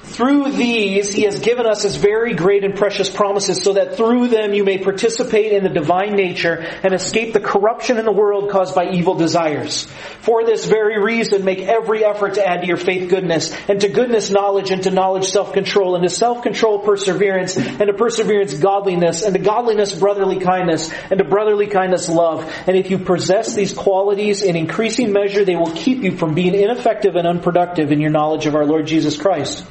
Through 0.08 0.52
these, 0.52 1.12
He 1.12 1.24
has 1.24 1.40
given 1.40 1.66
us 1.66 1.82
His 1.82 1.96
very 1.96 2.32
great 2.32 2.64
and 2.64 2.74
precious 2.74 3.10
promises 3.10 3.62
so 3.62 3.74
that 3.74 3.96
through 3.96 4.28
them 4.28 4.54
you 4.54 4.64
may 4.64 4.78
participate 4.78 5.52
in 5.52 5.62
the 5.62 5.68
divine 5.68 6.14
nature 6.14 6.54
and 6.82 6.94
escape 6.94 7.34
the 7.34 7.40
corruption 7.40 7.98
in 7.98 8.06
the 8.06 8.12
world 8.12 8.50
caused 8.50 8.74
by 8.74 8.92
evil 8.92 9.14
desires. 9.14 9.86
For 10.20 10.44
this 10.44 10.64
very 10.64 11.02
reason, 11.02 11.44
make 11.44 11.58
every 11.58 12.04
effort 12.04 12.34
to 12.34 12.46
add 12.46 12.62
to 12.62 12.66
your 12.66 12.78
faith 12.78 13.10
goodness, 13.10 13.54
and 13.68 13.80
to 13.80 13.88
goodness 13.88 14.30
knowledge, 14.30 14.70
and 14.70 14.82
to 14.84 14.90
knowledge 14.90 15.26
self-control, 15.26 15.96
and 15.96 16.04
to 16.04 16.08
self-control 16.08 16.78
perseverance, 16.78 17.56
and 17.56 17.78
to 17.78 17.92
perseverance 17.92 18.54
godliness, 18.54 19.22
and 19.22 19.34
to 19.34 19.40
godliness 19.40 19.92
brotherly 19.92 20.38
kindness, 20.38 20.90
and 21.10 21.18
to 21.18 21.24
brotherly 21.24 21.66
kindness 21.66 22.08
love. 22.08 22.50
And 22.66 22.76
if 22.76 22.90
you 22.90 22.98
possess 22.98 23.54
these 23.54 23.74
qualities 23.74 24.42
in 24.42 24.56
increasing 24.56 25.12
measure, 25.12 25.44
they 25.44 25.56
will 25.56 25.72
keep 25.72 26.02
you 26.02 26.16
from 26.16 26.34
being 26.34 26.54
ineffective 26.54 27.16
and 27.16 27.26
unproductive 27.26 27.92
in 27.92 28.00
your 28.00 28.10
knowledge 28.10 28.46
of 28.46 28.54
our 28.54 28.64
Lord 28.64 28.86
Jesus 28.86 29.16
Christ. 29.18 29.66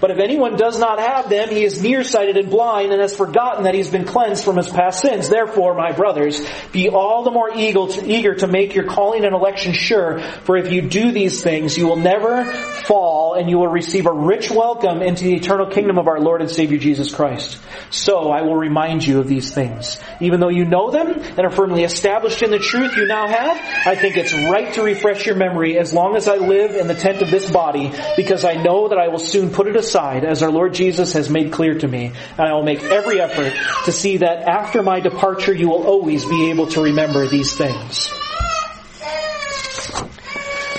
But 0.00 0.10
if 0.10 0.18
anyone 0.18 0.56
does 0.56 0.78
not 0.78 0.98
have 0.98 1.28
them, 1.28 1.50
he 1.50 1.62
is 1.62 1.82
nearsighted 1.82 2.38
and 2.38 2.48
blind 2.48 2.92
and 2.92 3.02
has 3.02 3.14
forgotten 3.14 3.64
that 3.64 3.74
he's 3.74 3.90
been 3.90 4.06
cleansed 4.06 4.44
from 4.44 4.56
his 4.56 4.68
past 4.68 5.02
sins. 5.02 5.28
Therefore, 5.28 5.74
my 5.74 5.92
brothers, 5.92 6.40
be 6.72 6.88
all 6.88 7.22
the 7.22 7.30
more 7.30 7.50
eager 7.54 8.34
to 8.36 8.46
make 8.46 8.74
your 8.74 8.86
calling 8.86 9.26
and 9.26 9.34
election 9.34 9.74
sure, 9.74 10.20
for 10.44 10.56
if 10.56 10.72
you 10.72 10.82
do 10.82 11.12
these 11.12 11.42
things, 11.42 11.76
you 11.76 11.86
will 11.86 11.96
never 11.96 12.44
fall 12.44 13.34
and 13.34 13.50
you 13.50 13.58
will 13.58 13.68
receive 13.68 14.06
a 14.06 14.12
rich 14.12 14.50
welcome 14.50 15.02
into 15.02 15.24
the 15.24 15.34
eternal 15.34 15.66
kingdom 15.66 15.98
of 15.98 16.08
our 16.08 16.18
Lord 16.18 16.40
and 16.40 16.50
Savior 16.50 16.78
Jesus 16.78 17.14
Christ. 17.14 17.58
So 17.90 18.30
I 18.30 18.40
will 18.40 18.56
remind 18.56 19.06
you 19.06 19.20
of 19.20 19.28
these 19.28 19.50
things. 19.50 19.98
Even 20.20 20.40
though 20.40 20.48
you 20.48 20.64
know 20.64 20.90
them 20.90 21.08
and 21.10 21.40
are 21.40 21.50
firmly 21.50 21.84
established 21.84 22.42
in 22.42 22.50
the 22.50 22.58
truth 22.58 22.96
you 22.96 23.06
now 23.06 23.28
have, 23.28 23.56
I 23.86 23.96
think 23.96 24.16
it's 24.16 24.32
right 24.32 24.72
to 24.74 24.82
refresh 24.82 25.26
your 25.26 25.36
memory 25.36 25.78
as 25.78 25.92
long 25.92 26.16
as 26.16 26.26
I 26.26 26.36
live 26.36 26.74
in 26.74 26.86
the 26.86 26.94
tent 26.94 27.20
of 27.20 27.30
this 27.30 27.50
body, 27.50 27.92
because 28.16 28.46
I 28.46 28.54
know 28.54 28.88
that 28.88 28.98
I 28.98 29.08
will 29.08 29.18
soon 29.18 29.50
put 29.50 29.66
it 29.66 29.76
aside 29.76 29.89
aside, 29.90 30.24
as 30.24 30.42
our 30.42 30.50
Lord 30.50 30.72
Jesus 30.74 31.14
has 31.14 31.28
made 31.28 31.52
clear 31.52 31.74
to 31.74 31.88
me, 31.88 32.12
and 32.38 32.40
I 32.40 32.52
will 32.52 32.62
make 32.62 32.82
every 32.82 33.20
effort 33.20 33.52
to 33.86 33.92
see 33.92 34.18
that 34.18 34.48
after 34.48 34.82
my 34.82 35.00
departure 35.00 35.52
you 35.52 35.68
will 35.68 35.84
always 35.84 36.24
be 36.24 36.50
able 36.50 36.68
to 36.68 36.82
remember 36.82 37.26
these 37.26 37.56
things. 37.56 38.08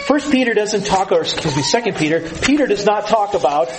First 0.08 0.32
Peter 0.32 0.54
doesn't 0.54 0.86
talk, 0.86 1.12
or 1.12 1.22
excuse 1.22 1.56
me, 1.56 1.62
Second 1.62 1.96
Peter. 1.96 2.20
Peter 2.42 2.68
does 2.68 2.86
not 2.86 3.08
talk 3.08 3.34
about. 3.34 3.70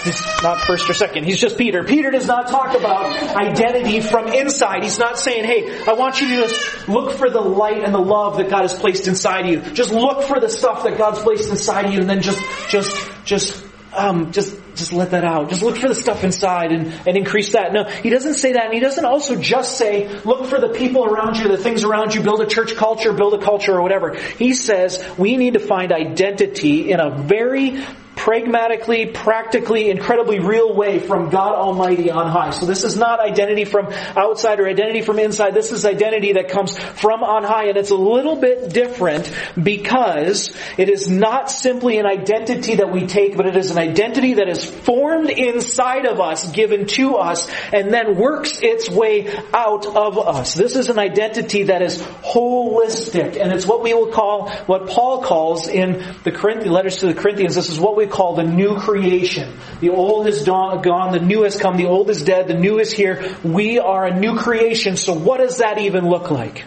Not 0.42 0.60
first 0.60 0.88
or 0.88 0.94
second. 0.94 1.24
He's 1.24 1.38
just 1.38 1.58
Peter. 1.58 1.84
Peter 1.84 2.10
does 2.10 2.26
not 2.26 2.48
talk 2.48 2.74
about 2.74 3.04
identity 3.36 4.00
from 4.00 4.28
inside. 4.28 4.82
He's 4.82 4.98
not 4.98 5.18
saying, 5.18 5.44
"Hey, 5.44 5.82
I 5.86 5.92
want 5.92 6.22
you 6.22 6.28
to 6.28 6.48
just 6.48 6.88
look 6.88 7.12
for 7.18 7.28
the 7.28 7.40
light 7.40 7.84
and 7.84 7.92
the 7.92 8.00
love 8.00 8.38
that 8.38 8.48
God 8.48 8.62
has 8.62 8.72
placed 8.72 9.08
inside 9.08 9.44
of 9.44 9.50
you. 9.50 9.60
Just 9.74 9.92
look 9.92 10.22
for 10.22 10.40
the 10.40 10.48
stuff 10.48 10.84
that 10.84 10.96
God's 10.96 11.18
placed 11.18 11.50
inside 11.50 11.86
of 11.86 11.92
you, 11.92 12.00
and 12.00 12.08
then 12.08 12.22
just, 12.22 12.40
just, 12.70 12.96
just 13.26 13.61
um, 13.94 14.32
just 14.32 14.58
just 14.74 14.92
let 14.92 15.10
that 15.10 15.24
out. 15.24 15.50
Just 15.50 15.62
look 15.62 15.76
for 15.76 15.88
the 15.88 15.94
stuff 15.94 16.24
inside 16.24 16.72
and, 16.72 16.92
and 17.06 17.16
increase 17.16 17.52
that. 17.52 17.72
No, 17.72 17.84
he 17.84 18.10
doesn't 18.10 18.34
say 18.34 18.52
that, 18.52 18.64
and 18.64 18.74
he 18.74 18.80
doesn't 18.80 19.04
also 19.04 19.36
just 19.36 19.76
say, 19.76 20.08
look 20.24 20.46
for 20.46 20.58
the 20.58 20.70
people 20.70 21.04
around 21.04 21.36
you, 21.36 21.48
the 21.48 21.58
things 21.58 21.84
around 21.84 22.14
you, 22.14 22.22
build 22.22 22.40
a 22.40 22.46
church 22.46 22.74
culture, 22.74 23.12
build 23.12 23.34
a 23.34 23.44
culture 23.44 23.74
or 23.74 23.82
whatever. 23.82 24.14
He 24.14 24.54
says 24.54 25.04
we 25.18 25.36
need 25.36 25.54
to 25.54 25.60
find 25.60 25.92
identity 25.92 26.90
in 26.90 27.00
a 27.00 27.22
very 27.22 27.84
pragmatically, 28.16 29.06
practically, 29.06 29.90
incredibly 29.90 30.38
real 30.38 30.74
way 30.74 30.98
from 30.98 31.30
God 31.30 31.54
Almighty 31.54 32.10
on 32.10 32.30
high. 32.30 32.50
So 32.50 32.66
this 32.66 32.84
is 32.84 32.96
not 32.96 33.20
identity 33.20 33.64
from 33.64 33.92
outside 34.16 34.60
or 34.60 34.68
identity 34.68 35.02
from 35.02 35.18
inside. 35.18 35.54
This 35.54 35.72
is 35.72 35.84
identity 35.84 36.34
that 36.34 36.48
comes 36.48 36.78
from 36.78 37.22
on 37.22 37.44
high 37.44 37.66
and 37.66 37.76
it's 37.76 37.90
a 37.90 37.96
little 37.96 38.36
bit 38.36 38.72
different 38.72 39.32
because 39.60 40.54
it 40.76 40.88
is 40.88 41.08
not 41.08 41.50
simply 41.50 41.98
an 41.98 42.06
identity 42.06 42.76
that 42.76 42.92
we 42.92 43.06
take, 43.06 43.36
but 43.36 43.46
it 43.46 43.56
is 43.56 43.70
an 43.70 43.78
identity 43.78 44.34
that 44.34 44.48
is 44.48 44.64
formed 44.64 45.30
inside 45.30 46.06
of 46.06 46.20
us, 46.20 46.50
given 46.52 46.86
to 46.86 47.16
us, 47.16 47.48
and 47.72 47.92
then 47.92 48.16
works 48.16 48.60
its 48.62 48.90
way 48.90 49.34
out 49.54 49.86
of 49.86 50.18
us. 50.18 50.54
This 50.54 50.76
is 50.76 50.90
an 50.90 50.98
identity 50.98 51.64
that 51.64 51.82
is 51.82 52.00
holistic 52.02 53.40
and 53.40 53.52
it's 53.52 53.66
what 53.66 53.82
we 53.82 53.94
will 53.94 54.12
call, 54.12 54.50
what 54.66 54.88
Paul 54.88 55.22
calls 55.22 55.68
in 55.68 56.16
the 56.24 56.30
Corinthian, 56.30 56.72
letters 56.72 56.98
to 56.98 57.06
the 57.06 57.14
Corinthians, 57.14 57.54
this 57.54 57.70
is 57.70 57.80
what 57.80 57.96
we 57.96 58.01
we 58.02 58.08
call 58.08 58.34
the 58.34 58.42
new 58.42 58.76
creation. 58.78 59.56
The 59.80 59.90
old 59.90 60.26
is 60.26 60.44
gone, 60.44 61.12
the 61.12 61.20
new 61.20 61.42
has 61.42 61.56
come, 61.56 61.76
the 61.76 61.86
old 61.86 62.10
is 62.10 62.22
dead, 62.22 62.48
the 62.48 62.54
new 62.54 62.78
is 62.78 62.92
here. 62.92 63.36
We 63.44 63.78
are 63.78 64.06
a 64.06 64.18
new 64.18 64.36
creation, 64.36 64.96
so 64.96 65.14
what 65.14 65.38
does 65.38 65.58
that 65.58 65.78
even 65.78 66.08
look 66.08 66.30
like? 66.30 66.64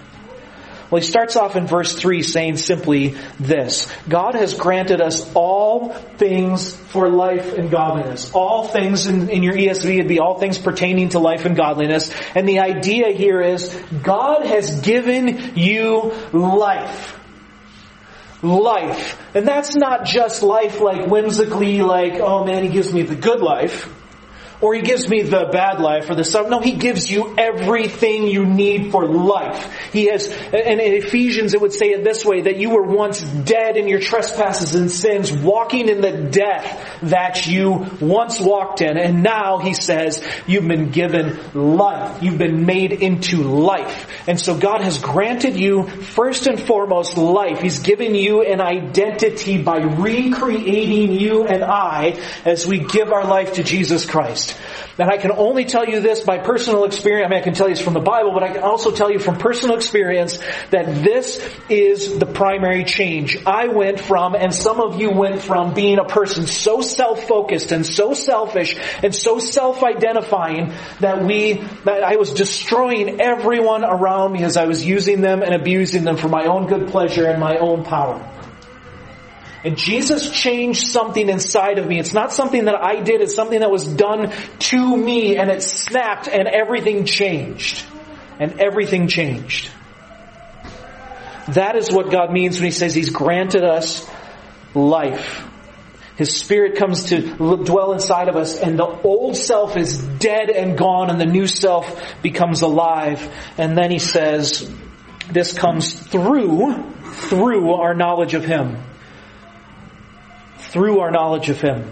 Well, 0.89 1.01
he 1.01 1.07
starts 1.07 1.35
off 1.35 1.55
in 1.55 1.65
verse 1.67 1.93
3 1.95 2.21
saying 2.21 2.57
simply 2.57 3.15
this. 3.39 3.91
God 4.07 4.35
has 4.35 4.53
granted 4.53 5.01
us 5.01 5.29
all 5.33 5.89
things 5.89 6.73
for 6.75 7.09
life 7.09 7.53
and 7.53 7.71
godliness. 7.71 8.31
All 8.33 8.67
things 8.67 9.07
in, 9.07 9.29
in 9.29 9.41
your 9.41 9.55
ESV 9.55 9.97
would 9.97 10.07
be 10.07 10.19
all 10.19 10.39
things 10.39 10.57
pertaining 10.57 11.09
to 11.09 11.19
life 11.19 11.45
and 11.45 11.55
godliness. 11.55 12.13
And 12.35 12.47
the 12.47 12.59
idea 12.59 13.11
here 13.11 13.41
is 13.41 13.75
God 14.03 14.45
has 14.45 14.81
given 14.81 15.57
you 15.57 16.13
life 16.31 17.19
life. 18.49 19.19
And 19.35 19.47
that's 19.47 19.75
not 19.75 20.05
just 20.05 20.43
life 20.43 20.79
like 20.81 21.07
whimsically 21.07 21.81
like, 21.81 22.13
oh 22.15 22.45
man, 22.45 22.63
he 22.63 22.69
gives 22.69 22.93
me 22.93 23.03
the 23.03 23.15
good 23.15 23.41
life. 23.41 23.89
Or 24.61 24.73
he 24.73 24.81
gives 24.81 25.07
me 25.07 25.21
the 25.21 25.49
bad 25.51 25.79
life 25.79 26.09
or 26.09 26.15
the 26.15 26.23
stuff. 26.23 26.49
No, 26.49 26.59
he 26.59 26.73
gives 26.73 27.09
you 27.09 27.35
everything 27.37 28.27
you 28.27 28.45
need 28.45 28.91
for 28.91 29.05
life. 29.07 29.91
He 29.91 30.05
has, 30.05 30.29
and 30.29 30.79
in 30.79 30.93
Ephesians 31.03 31.53
it 31.53 31.61
would 31.61 31.73
say 31.73 31.87
it 31.87 32.03
this 32.03 32.23
way, 32.25 32.41
that 32.41 32.57
you 32.57 32.69
were 32.69 32.83
once 32.83 33.21
dead 33.21 33.77
in 33.77 33.87
your 33.87 33.99
trespasses 33.99 34.75
and 34.75 34.91
sins, 34.91 35.31
walking 35.31 35.89
in 35.89 36.01
the 36.01 36.11
death 36.11 36.99
that 37.03 37.47
you 37.47 37.87
once 37.99 38.39
walked 38.39 38.81
in. 38.81 38.97
And 38.97 39.23
now 39.23 39.59
he 39.59 39.73
says, 39.73 40.25
you've 40.47 40.67
been 40.67 40.91
given 40.91 41.39
life. 41.53 42.21
You've 42.21 42.37
been 42.37 42.65
made 42.65 42.91
into 42.93 43.43
life. 43.43 44.07
And 44.27 44.39
so 44.39 44.57
God 44.57 44.81
has 44.81 44.99
granted 44.99 45.55
you 45.55 45.83
first 45.87 46.47
and 46.47 46.59
foremost 46.59 47.17
life. 47.17 47.61
He's 47.61 47.79
given 47.79 48.15
you 48.15 48.41
an 48.43 48.61
identity 48.61 49.61
by 49.61 49.77
recreating 49.77 51.11
you 51.13 51.45
and 51.45 51.63
I 51.63 52.19
as 52.45 52.65
we 52.65 52.79
give 52.79 53.11
our 53.11 53.25
life 53.25 53.53
to 53.53 53.63
Jesus 53.63 54.05
Christ. 54.05 54.44
And 54.97 55.09
I 55.09 55.17
can 55.17 55.31
only 55.31 55.65
tell 55.65 55.85
you 55.85 55.99
this 55.99 56.21
by 56.21 56.37
personal 56.37 56.85
experience. 56.85 57.27
I 57.27 57.29
mean, 57.29 57.39
I 57.39 57.43
can 57.43 57.53
tell 57.53 57.67
you 57.67 57.75
this 57.75 57.83
from 57.83 57.93
the 57.93 57.99
Bible, 57.99 58.31
but 58.33 58.43
I 58.43 58.53
can 58.53 58.63
also 58.63 58.91
tell 58.91 59.11
you 59.11 59.19
from 59.19 59.37
personal 59.37 59.75
experience 59.75 60.39
that 60.71 61.03
this 61.03 61.45
is 61.69 62.17
the 62.17 62.25
primary 62.25 62.85
change. 62.85 63.37
I 63.45 63.67
went 63.67 63.99
from, 63.99 64.35
and 64.35 64.53
some 64.53 64.79
of 64.79 64.99
you 64.99 65.11
went 65.11 65.41
from 65.41 65.73
being 65.73 65.99
a 65.99 66.05
person 66.05 66.47
so 66.47 66.81
self-focused 66.81 67.71
and 67.71 67.85
so 67.85 68.13
selfish 68.13 68.77
and 69.03 69.13
so 69.13 69.39
self-identifying 69.39 70.73
that 71.01 71.23
we, 71.23 71.53
that 71.83 72.03
I 72.03 72.15
was 72.15 72.33
destroying 72.33 73.19
everyone 73.19 73.83
around 73.83 74.31
me 74.31 74.43
as 74.43 74.55
I 74.55 74.65
was 74.65 74.85
using 74.85 75.21
them 75.21 75.43
and 75.43 75.53
abusing 75.53 76.03
them 76.03 76.17
for 76.17 76.29
my 76.29 76.45
own 76.45 76.67
good 76.67 76.87
pleasure 76.87 77.27
and 77.27 77.39
my 77.39 77.57
own 77.57 77.83
power. 77.83 78.31
And 79.65 79.79
Jesus 79.79 80.29
changed 80.29 80.85
something 80.85 81.27
inside 81.27 81.79
of 81.79 81.87
me. 81.87 81.99
It's 81.99 82.13
not 82.13 82.31
something 82.31 82.65
that 82.65 82.75
I 82.75 83.01
did, 83.01 83.21
it's 83.21 83.33
something 83.33 83.61
that 83.61 83.71
was 83.71 83.87
done 83.87 84.31
to 84.59 84.95
me 84.95 85.37
and 85.37 85.49
it 85.49 85.63
snapped 85.63 86.27
and 86.27 86.47
everything 86.47 87.05
changed. 87.05 87.83
And 88.39 88.61
everything 88.61 89.07
changed. 89.07 89.71
That 91.47 91.75
is 91.75 91.91
what 91.91 92.11
God 92.11 92.31
means 92.31 92.57
when 92.57 92.65
He 92.65 92.71
says 92.71 92.93
He's 92.93 93.09
granted 93.09 93.63
us 93.63 94.07
life. 94.75 95.43
His 96.15 96.35
Spirit 96.35 96.77
comes 96.77 97.05
to 97.05 97.21
dwell 97.63 97.93
inside 97.93 98.29
of 98.29 98.35
us 98.35 98.59
and 98.59 98.77
the 98.77 98.85
old 98.85 99.35
self 99.35 99.77
is 99.77 99.97
dead 99.97 100.51
and 100.51 100.77
gone 100.77 101.09
and 101.09 101.19
the 101.19 101.25
new 101.25 101.47
self 101.47 102.21
becomes 102.21 102.61
alive. 102.61 103.33
And 103.57 103.75
then 103.75 103.89
He 103.89 103.99
says, 103.99 104.71
this 105.31 105.57
comes 105.57 105.91
through, 105.91 106.83
through 107.01 107.73
our 107.73 107.95
knowledge 107.95 108.35
of 108.35 108.45
Him 108.45 108.77
through 110.75 110.99
our 110.99 111.09
knowledge 111.09 111.47
of 111.47 111.61
Him. 111.61 111.89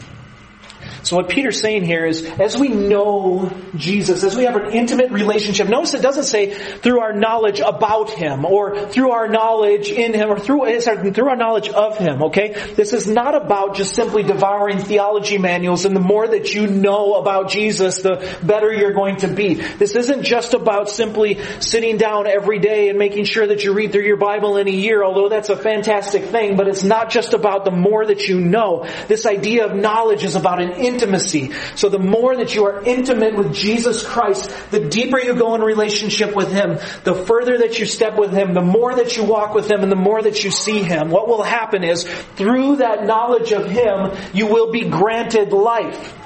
So 1.04 1.18
what 1.18 1.28
Peter's 1.28 1.60
saying 1.60 1.84
here 1.84 2.06
is, 2.06 2.24
as 2.24 2.58
we 2.58 2.70
know 2.70 3.52
Jesus, 3.76 4.24
as 4.24 4.38
we 4.38 4.46
have 4.46 4.56
an 4.56 4.72
intimate 4.72 5.12
relationship, 5.12 5.68
notice 5.68 5.94
it 5.94 6.02
doesn't 6.02 6.24
say 6.24 6.54
through 6.54 7.02
our 7.02 7.12
knowledge 7.12 7.60
about 7.60 8.10
Him, 8.10 8.46
or 8.46 8.88
through 8.88 9.12
our 9.12 9.28
knowledge 9.28 9.90
in 9.90 10.14
Him, 10.14 10.30
or 10.30 10.40
through, 10.40 10.68
eh, 10.68 10.80
sorry, 10.80 11.12
through 11.12 11.28
our 11.28 11.36
knowledge 11.36 11.68
of 11.68 11.98
Him, 11.98 12.24
okay? 12.24 12.54
This 12.76 12.94
is 12.94 13.06
not 13.06 13.36
about 13.36 13.76
just 13.76 13.96
simply 13.96 14.24
devouring 14.24 14.80
theology 14.80 15.38
manuals, 15.38 15.84
and 15.84 15.94
the 15.94 16.00
more 16.00 16.26
that 16.26 16.54
you 16.54 16.68
know 16.68 17.16
about 17.16 17.50
Jesus, 17.50 18.02
the 18.02 18.38
better 18.42 18.72
you're 18.72 18.94
going 18.94 19.18
to 19.18 19.28
be. 19.28 19.56
This 19.56 19.96
isn't 19.96 20.24
just 20.24 20.54
about 20.54 20.90
simply 20.90 21.42
sitting 21.60 21.98
down 21.98 22.28
every 22.28 22.60
day 22.60 22.88
and 22.88 22.98
making 22.98 23.26
sure 23.26 23.46
that 23.46 23.64
you 23.66 23.74
read 23.74 23.92
through 23.92 24.06
your 24.06 24.18
Bible 24.18 24.56
in 24.56 24.70
a 24.70 24.72
year, 24.72 25.04
although 25.04 25.28
that's 25.28 25.50
a 25.50 25.58
fantastic 25.58 26.26
thing, 26.26 26.56
but 26.56 26.70
it's 26.70 26.84
not 26.84 27.10
just 27.10 27.34
about 27.34 27.66
the 27.66 27.72
more 27.72 28.06
that 28.06 28.28
you 28.30 28.40
know. 28.40 28.88
This 29.10 29.26
idea 29.26 29.66
of 29.66 29.76
knowledge 29.76 30.24
is 30.24 30.36
about 30.36 30.62
an 30.62 30.72
intimacy. 30.94 31.52
So 31.76 31.90
the 31.90 32.00
more 32.00 32.36
that 32.36 32.56
you 32.56 32.66
are 32.66 32.84
intimate 32.84 33.36
with 33.36 33.54
Jesus 33.54 34.06
Christ, 34.06 34.50
the 34.72 34.88
deeper 34.88 35.20
you 35.20 35.36
go 35.36 35.56
in 35.56 35.62
relationship 35.62 36.36
with 36.36 36.52
Him, 36.52 36.78
the 37.04 37.26
further 37.26 37.60
that 37.60 37.80
you 37.80 37.86
step 37.86 38.18
with 38.18 38.32
Him, 38.32 38.54
the 38.54 38.62
more 38.62 38.96
that 38.96 39.18
you 39.18 39.24
walk 39.24 39.54
with 39.54 39.70
Him, 39.70 39.82
and 39.82 39.92
the 39.92 39.96
more 39.96 40.22
that 40.22 40.44
you 40.44 40.52
see 40.52 40.82
Him, 40.82 41.10
what 41.10 41.28
will 41.28 41.44
happen 41.44 41.84
is, 41.84 42.04
through 42.36 42.78
that 42.78 43.06
knowledge 43.06 43.52
of 43.52 43.70
Him, 43.70 44.12
you 44.34 44.48
will 44.48 44.72
be 44.72 44.90
granted 44.90 45.52
life. 45.52 46.20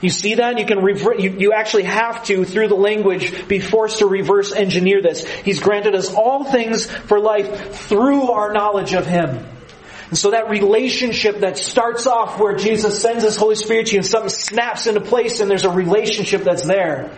You 0.00 0.10
see 0.10 0.36
that? 0.36 0.58
You 0.58 0.66
can 0.66 0.82
revert, 0.82 1.18
you, 1.18 1.30
you 1.30 1.52
actually 1.52 1.84
have 1.84 2.24
to, 2.24 2.44
through 2.44 2.68
the 2.68 2.76
language, 2.76 3.48
be 3.48 3.58
forced 3.58 3.98
to 3.98 4.06
reverse 4.06 4.52
engineer 4.52 5.02
this. 5.02 5.26
He's 5.26 5.60
granted 5.60 5.94
us 5.94 6.14
all 6.14 6.44
things 6.44 6.86
for 6.86 7.18
life 7.18 7.74
through 7.88 8.30
our 8.30 8.52
knowledge 8.52 8.94
of 8.94 9.06
Him. 9.06 9.44
And 10.08 10.16
so 10.16 10.30
that 10.30 10.48
relationship 10.48 11.40
that 11.40 11.58
starts 11.58 12.06
off 12.06 12.40
where 12.40 12.56
Jesus 12.56 13.00
sends 13.00 13.24
His 13.24 13.36
Holy 13.36 13.56
Spirit 13.56 13.86
to 13.86 13.92
you 13.92 13.98
and 13.98 14.06
something 14.06 14.30
snaps 14.30 14.86
into 14.86 15.00
place 15.00 15.40
and 15.40 15.50
there's 15.50 15.64
a 15.64 15.70
relationship 15.70 16.42
that's 16.42 16.64
there. 16.64 17.14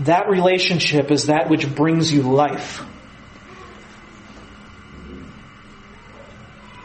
That 0.00 0.28
relationship 0.28 1.10
is 1.10 1.26
that 1.26 1.48
which 1.48 1.72
brings 1.72 2.12
you 2.12 2.22
life. 2.22 2.82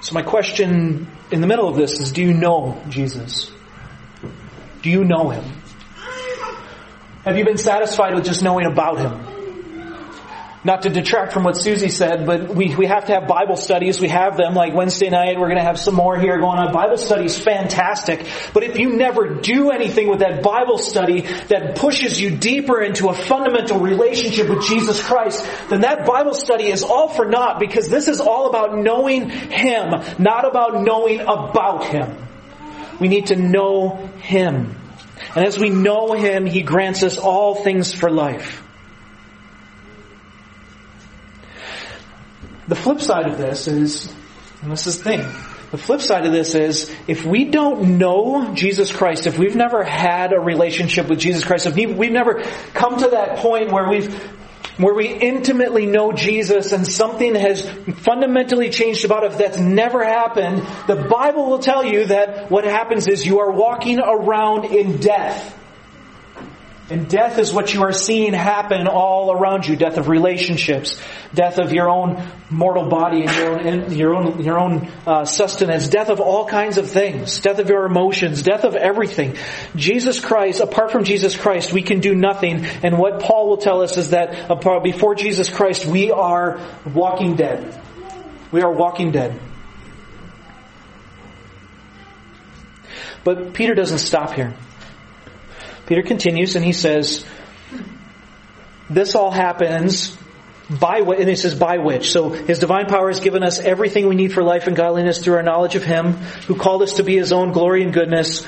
So 0.02 0.14
my 0.14 0.22
question 0.22 1.08
in 1.32 1.42
the 1.42 1.48
middle 1.48 1.68
of 1.68 1.76
this 1.76 2.00
is, 2.00 2.12
do 2.12 2.22
you 2.22 2.34
know 2.34 2.80
Jesus? 2.90 3.52
Do 4.84 4.92
you 4.92 5.04
know 5.04 5.30
Him? 5.30 5.44
Have 7.24 7.36
you 7.36 7.44
been 7.44 7.58
satisfied 7.58 8.14
with 8.14 8.26
just 8.26 8.44
knowing 8.44 8.68
about 8.68 9.00
Him? 9.00 9.25
Not 10.66 10.82
to 10.82 10.90
detract 10.90 11.32
from 11.32 11.44
what 11.44 11.56
Susie 11.56 11.90
said, 11.90 12.26
but 12.26 12.50
we, 12.50 12.76
we 12.76 12.88
have 12.88 13.06
to 13.06 13.14
have 13.14 13.28
Bible 13.28 13.56
studies. 13.56 14.02
We 14.02 14.08
have 14.08 14.36
them 14.36 14.56
like 14.56 14.74
Wednesday 14.74 15.12
night. 15.12 15.40
We're 15.40 15.46
going 15.46 15.60
to 15.60 15.64
have 15.64 15.80
some 15.80 15.94
more 15.94 16.18
here 16.18 16.40
going 16.40 16.58
on. 16.58 16.74
Bible 16.74 16.98
study 16.98 17.26
is 17.26 17.38
fantastic. 17.38 18.26
But 18.52 18.64
if 18.64 18.76
you 18.76 18.90
never 18.90 19.36
do 19.36 19.70
anything 19.70 20.10
with 20.10 20.20
that 20.20 20.42
Bible 20.42 20.80
study 20.80 21.22
that 21.22 21.76
pushes 21.76 22.20
you 22.20 22.36
deeper 22.36 22.82
into 22.82 23.10
a 23.10 23.14
fundamental 23.14 23.80
relationship 23.80 24.50
with 24.50 24.66
Jesus 24.66 25.00
Christ, 25.00 25.48
then 25.70 25.82
that 25.82 26.04
Bible 26.08 26.34
study 26.34 26.66
is 26.72 26.82
all 26.82 27.10
for 27.10 27.26
naught 27.26 27.60
because 27.60 27.88
this 27.88 28.08
is 28.08 28.20
all 28.20 28.50
about 28.50 28.76
knowing 28.76 29.30
Him, 29.30 29.92
not 30.18 30.48
about 30.48 30.82
knowing 30.82 31.22
about 31.22 31.86
Him. 31.86 32.18
We 33.00 33.08
need 33.08 33.28
to 33.28 33.36
know 33.36 34.10
Him. 34.18 34.76
And 35.36 35.46
as 35.46 35.60
we 35.60 35.70
know 35.70 36.14
Him, 36.14 36.48
He 36.48 36.64
grants 36.64 37.04
us 37.04 37.20
all 37.20 37.54
things 37.54 37.94
for 37.94 38.10
life. 38.10 38.65
The 42.68 42.76
flip 42.76 43.00
side 43.00 43.28
of 43.28 43.38
this 43.38 43.68
is, 43.68 44.12
and 44.62 44.72
this 44.72 44.88
is 44.88 44.98
the 44.98 45.04
thing, 45.04 45.20
the 45.72 45.78
flip 45.78 46.02
side 46.02 46.26
of 46.26 46.32
this 46.32 46.56
is, 46.56 46.94
if 47.08 47.26
we 47.26 47.46
don't 47.46 47.98
know 47.98 48.54
Jesus 48.54 48.92
Christ, 48.92 49.28
if 49.28 49.38
we've 49.38 49.56
never 49.56 49.84
had 49.84 50.34
a 50.34 50.40
relationship 50.40 51.10
with 51.10 51.20
Jesus 51.20 51.44
Christ, 51.44 51.66
if 51.66 51.76
we've 51.76 52.12
never 52.12 52.44
come 52.74 52.98
to 52.98 53.10
that 53.10 53.38
point 53.38 53.72
where 53.72 53.90
we've 53.90 54.14
where 54.78 54.94
we 54.94 55.08
intimately 55.08 55.86
know 55.86 56.12
Jesus 56.12 56.74
and 56.74 56.86
something 56.86 57.34
has 57.36 57.66
fundamentally 58.00 58.70
changed 58.70 59.06
about 59.06 59.24
us 59.24 59.38
that's 59.38 59.58
never 59.58 60.04
happened, 60.04 60.58
the 60.88 61.08
Bible 61.10 61.50
will 61.50 61.60
tell 61.60 61.86
you 61.86 62.08
that 62.08 62.52
what 62.52 62.66
happens 62.66 63.08
is 63.08 63.26
you 63.26 63.40
are 63.40 63.52
walking 63.52 64.00
around 64.00 64.66
in 64.66 64.98
death. 64.98 65.58
And 66.88 67.10
death 67.10 67.40
is 67.40 67.52
what 67.52 67.74
you 67.74 67.82
are 67.82 67.92
seeing 67.92 68.34
happen 68.34 68.88
all 68.88 69.32
around 69.32 69.68
you. 69.68 69.76
Death 69.76 69.98
of 69.98 70.08
relationships, 70.08 71.02
death 71.34 71.58
of 71.58 71.74
your 71.74 71.90
own 71.90 72.24
mortal 72.52 72.88
body 72.88 73.24
and 73.24 73.36
your 73.36 73.60
own, 73.60 73.92
your 73.96 74.16
own, 74.16 74.44
your 74.44 74.60
own 74.60 74.92
uh, 75.08 75.26
sustenance, 75.26 75.88
death 75.88 76.10
of 76.10 76.20
all 76.20 76.46
kinds 76.46 76.78
of 76.78 76.88
things, 76.88 77.40
death 77.40 77.58
of 77.58 77.70
your 77.70 77.88
emotions, 77.88 78.44
death 78.44 78.66
of 78.66 78.76
everything. 78.76 79.36
Jesus 79.76 80.20
Christ, 80.20 80.60
apart 80.60 80.92
from 80.92 81.06
Jesus 81.06 81.36
Christ, 81.36 81.74
we 81.74 81.82
can 81.82 82.02
do 82.02 82.14
nothing. 82.14 82.64
And 82.84 83.00
what 83.00 83.20
Paul 83.20 83.50
will 83.50 83.58
tell 83.58 83.82
us 83.82 83.98
is 83.98 84.12
that 84.12 84.48
before 84.84 85.16
Jesus 85.16 85.50
Christ, 85.50 85.88
we 85.88 86.12
are 86.12 86.60
walking 86.94 87.36
dead. 87.36 87.82
We 88.52 88.62
are 88.62 88.72
walking 88.72 89.12
dead. 89.12 89.40
But 93.24 93.56
Peter 93.56 93.74
doesn't 93.74 93.98
stop 93.98 94.34
here. 94.34 94.54
Peter 95.86 96.02
continues 96.02 96.56
and 96.56 96.66
he 96.66 96.74
says, 96.74 97.26
this 98.90 99.16
all 99.16 99.32
happens 99.32 100.16
by 100.70 101.02
what, 101.02 101.20
and 101.20 101.30
he 101.30 101.36
says 101.36 101.56
by 101.56 101.78
which. 101.78 102.12
So 102.12 102.30
his 102.30 102.60
divine 102.60 102.88
power 102.88 103.08
has 103.10 103.20
given 103.20 103.44
us 103.44 103.60
everything 103.60 104.08
we 104.08 104.16
need 104.16 104.34
for 104.34 104.44
life 104.44 104.68
and 104.68 104.76
godliness 104.76 105.20
through 105.20 105.36
our 105.36 105.44
knowledge 105.44 105.76
of 105.76 105.84
him 105.84 106.14
who 106.48 106.56
called 106.56 106.82
us 106.82 106.94
to 106.94 107.04
be 107.04 107.16
his 107.16 107.32
own 107.32 107.52
glory 107.52 107.84
and 107.84 107.94
goodness 107.94 108.46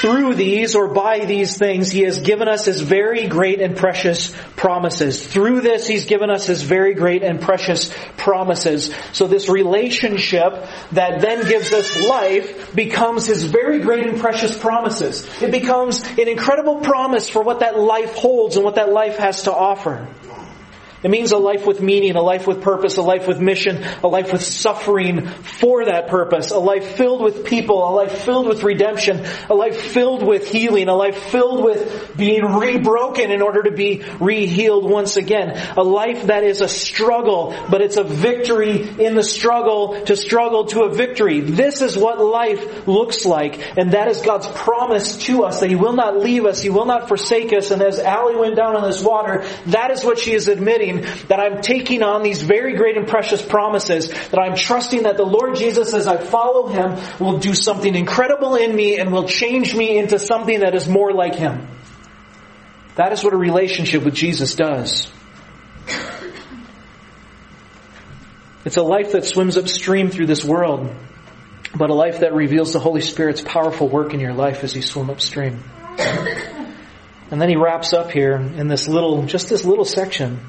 through 0.00 0.34
these 0.34 0.74
or 0.74 0.88
by 0.88 1.24
these 1.24 1.58
things, 1.58 1.90
He 1.90 2.02
has 2.02 2.20
given 2.20 2.48
us 2.48 2.66
His 2.66 2.80
very 2.80 3.26
great 3.26 3.60
and 3.60 3.76
precious 3.76 4.34
promises. 4.56 5.26
Through 5.26 5.62
this, 5.62 5.86
He's 5.86 6.04
given 6.06 6.30
us 6.30 6.46
His 6.46 6.62
very 6.62 6.94
great 6.94 7.22
and 7.22 7.40
precious 7.40 7.92
promises. 8.16 8.94
So 9.12 9.26
this 9.26 9.48
relationship 9.48 10.66
that 10.92 11.20
then 11.20 11.48
gives 11.48 11.72
us 11.72 12.06
life 12.06 12.74
becomes 12.74 13.26
His 13.26 13.44
very 13.44 13.80
great 13.80 14.06
and 14.06 14.20
precious 14.20 14.56
promises. 14.56 15.28
It 15.42 15.50
becomes 15.50 16.02
an 16.02 16.28
incredible 16.28 16.80
promise 16.80 17.28
for 17.28 17.42
what 17.42 17.60
that 17.60 17.78
life 17.78 18.14
holds 18.14 18.56
and 18.56 18.64
what 18.64 18.76
that 18.76 18.92
life 18.92 19.18
has 19.18 19.44
to 19.44 19.52
offer. 19.52 20.06
It 21.00 21.10
means 21.10 21.30
a 21.30 21.38
life 21.38 21.64
with 21.64 21.80
meaning, 21.80 22.16
a 22.16 22.22
life 22.22 22.48
with 22.48 22.60
purpose, 22.60 22.96
a 22.96 23.02
life 23.02 23.28
with 23.28 23.40
mission, 23.40 23.84
a 24.02 24.08
life 24.08 24.32
with 24.32 24.42
suffering 24.42 25.28
for 25.28 25.84
that 25.84 26.08
purpose, 26.08 26.50
a 26.50 26.58
life 26.58 26.96
filled 26.96 27.22
with 27.22 27.44
people, 27.44 27.88
a 27.88 27.94
life 27.94 28.24
filled 28.24 28.48
with 28.48 28.64
redemption, 28.64 29.24
a 29.48 29.54
life 29.54 29.80
filled 29.80 30.26
with 30.26 30.48
healing, 30.48 30.88
a 30.88 30.94
life 30.94 31.16
filled 31.16 31.62
with 31.62 32.16
being 32.16 32.42
rebroken 32.42 33.30
in 33.30 33.42
order 33.42 33.62
to 33.62 33.70
be 33.70 34.02
re-healed 34.18 34.90
once 34.90 35.16
again. 35.16 35.56
A 35.76 35.84
life 35.84 36.26
that 36.26 36.42
is 36.42 36.62
a 36.62 36.68
struggle, 36.68 37.54
but 37.70 37.80
it's 37.80 37.96
a 37.96 38.02
victory 38.02 38.82
in 38.98 39.14
the 39.14 39.22
struggle 39.22 40.02
to 40.06 40.16
struggle 40.16 40.64
to 40.66 40.82
a 40.82 40.92
victory. 40.92 41.40
This 41.40 41.80
is 41.80 41.96
what 41.96 42.18
life 42.18 42.88
looks 42.88 43.24
like, 43.24 43.78
and 43.78 43.92
that 43.92 44.08
is 44.08 44.20
God's 44.20 44.48
promise 44.48 45.16
to 45.26 45.44
us 45.44 45.60
that 45.60 45.68
He 45.68 45.76
will 45.76 45.92
not 45.92 46.18
leave 46.18 46.44
us, 46.44 46.60
He 46.60 46.70
will 46.70 46.86
not 46.86 47.06
forsake 47.06 47.52
us, 47.52 47.70
and 47.70 47.82
as 47.82 48.00
Allie 48.00 48.36
went 48.36 48.56
down 48.56 48.74
on 48.74 48.82
this 48.82 49.00
water, 49.00 49.46
that 49.66 49.92
is 49.92 50.04
what 50.04 50.18
she 50.18 50.32
is 50.32 50.48
admitting 50.48 50.87
that 50.96 51.38
I'm 51.38 51.60
taking 51.60 52.02
on 52.02 52.22
these 52.22 52.42
very 52.42 52.74
great 52.74 52.96
and 52.96 53.06
precious 53.06 53.42
promises, 53.42 54.08
that 54.08 54.38
I'm 54.38 54.56
trusting 54.56 55.04
that 55.04 55.16
the 55.16 55.24
Lord 55.24 55.56
Jesus, 55.56 55.94
as 55.94 56.06
I 56.06 56.16
follow 56.16 56.68
Him, 56.68 56.98
will 57.18 57.38
do 57.38 57.54
something 57.54 57.94
incredible 57.94 58.56
in 58.56 58.74
me 58.74 58.98
and 58.98 59.12
will 59.12 59.28
change 59.28 59.74
me 59.74 59.98
into 59.98 60.18
something 60.18 60.60
that 60.60 60.74
is 60.74 60.88
more 60.88 61.12
like 61.12 61.34
Him. 61.34 61.68
That 62.96 63.12
is 63.12 63.22
what 63.22 63.32
a 63.32 63.36
relationship 63.36 64.02
with 64.02 64.14
Jesus 64.14 64.54
does. 64.54 65.10
It's 68.64 68.76
a 68.76 68.82
life 68.82 69.12
that 69.12 69.24
swims 69.24 69.56
upstream 69.56 70.10
through 70.10 70.26
this 70.26 70.44
world, 70.44 70.94
but 71.74 71.90
a 71.90 71.94
life 71.94 72.20
that 72.20 72.34
reveals 72.34 72.72
the 72.72 72.80
Holy 72.80 73.00
Spirit's 73.00 73.40
powerful 73.40 73.88
work 73.88 74.14
in 74.14 74.20
your 74.20 74.34
life 74.34 74.64
as 74.64 74.74
you 74.74 74.82
swim 74.82 75.10
upstream. 75.10 75.62
And 77.30 77.40
then 77.40 77.50
he 77.50 77.56
wraps 77.56 77.92
up 77.92 78.10
here 78.10 78.36
in 78.36 78.68
this 78.68 78.88
little, 78.88 79.24
just 79.24 79.50
this 79.50 79.64
little 79.64 79.84
section 79.84 80.40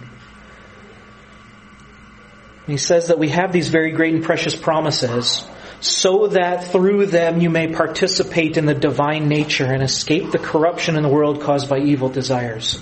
he 2.72 2.78
says 2.78 3.08
that 3.08 3.20
we 3.20 3.30
have 3.30 3.52
these 3.52 3.70
very 3.70 3.92
great 3.92 4.14
and 4.14 4.24
precious 4.24 4.56
promises 4.56 5.46
so 5.82 6.28
that 6.28 6.72
through 6.72 7.06
them 7.06 7.40
you 7.40 7.50
may 7.50 7.72
participate 7.72 8.58
in 8.58 8.66
the 8.66 8.74
divine 8.74 9.28
nature 9.30 9.66
and 9.66 9.82
escape 9.82 10.32
the 10.32 10.40
corruption 10.40 10.96
in 10.96 11.04
the 11.04 11.10
world 11.10 11.42
caused 11.42 11.70
by 11.70 11.80
evil 11.80 12.10
desires. 12.10 12.82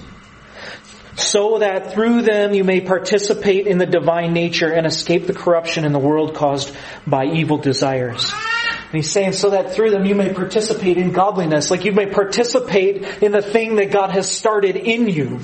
So 1.15 1.59
that 1.59 1.93
through 1.93 2.23
them 2.23 2.53
you 2.53 2.63
may 2.63 2.81
participate 2.81 3.67
in 3.67 3.77
the 3.77 3.85
divine 3.85 4.33
nature 4.33 4.71
and 4.71 4.85
escape 4.85 5.25
the 5.25 5.33
corruption 5.33 5.83
in 5.83 5.91
the 5.91 5.99
world 5.99 6.35
caused 6.35 6.75
by 7.05 7.25
evil 7.25 7.57
desires. 7.57 8.31
And 8.33 8.93
he's 8.93 9.11
saying 9.11 9.33
so 9.33 9.49
that 9.49 9.73
through 9.73 9.91
them 9.91 10.05
you 10.05 10.15
may 10.15 10.33
participate 10.33 10.97
in 10.97 11.11
godliness, 11.11 11.69
like 11.69 11.85
you 11.85 11.91
may 11.91 12.05
participate 12.05 13.03
in 13.21 13.31
the 13.31 13.41
thing 13.41 13.75
that 13.75 13.91
God 13.91 14.11
has 14.11 14.31
started 14.31 14.75
in 14.75 15.07
you. 15.09 15.39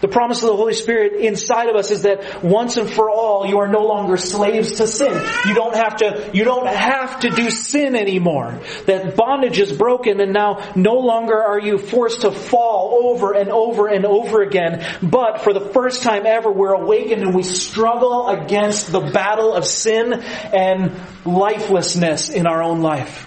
The 0.00 0.08
promise 0.08 0.42
of 0.42 0.48
the 0.48 0.56
Holy 0.56 0.74
Spirit 0.74 1.14
inside 1.20 1.68
of 1.68 1.76
us 1.76 1.90
is 1.90 2.02
that 2.02 2.42
once 2.42 2.76
and 2.76 2.88
for 2.88 3.10
all 3.10 3.46
you 3.46 3.58
are 3.58 3.68
no 3.68 3.82
longer 3.82 4.16
slaves 4.16 4.74
to 4.74 4.86
sin. 4.86 5.12
You 5.46 5.54
don't 5.54 5.74
have 5.74 5.96
to, 5.96 6.30
you 6.32 6.44
don't 6.44 6.66
have 6.66 7.20
to 7.20 7.30
do 7.30 7.50
sin 7.50 7.94
anymore. 7.94 8.60
That 8.86 9.16
bondage 9.16 9.58
is 9.58 9.72
broken 9.72 10.20
and 10.20 10.32
now 10.32 10.72
no 10.74 10.94
longer 10.94 11.40
are 11.40 11.60
you 11.60 11.78
forced 11.78 12.22
to 12.22 12.30
fall 12.30 13.10
over 13.10 13.32
and 13.32 13.50
over 13.50 13.88
and 13.88 14.04
over 14.04 14.42
again. 14.42 14.86
But 15.02 15.42
for 15.42 15.52
the 15.52 15.60
first 15.60 16.02
time 16.02 16.26
ever 16.26 16.50
we're 16.50 16.74
awakened 16.74 17.22
and 17.22 17.34
we 17.34 17.42
struggle 17.42 18.28
against 18.28 18.90
the 18.92 19.00
battle 19.00 19.54
of 19.54 19.64
sin 19.64 20.12
and 20.12 20.92
lifelessness 21.24 22.28
in 22.28 22.46
our 22.46 22.62
own 22.62 22.80
life. 22.80 23.26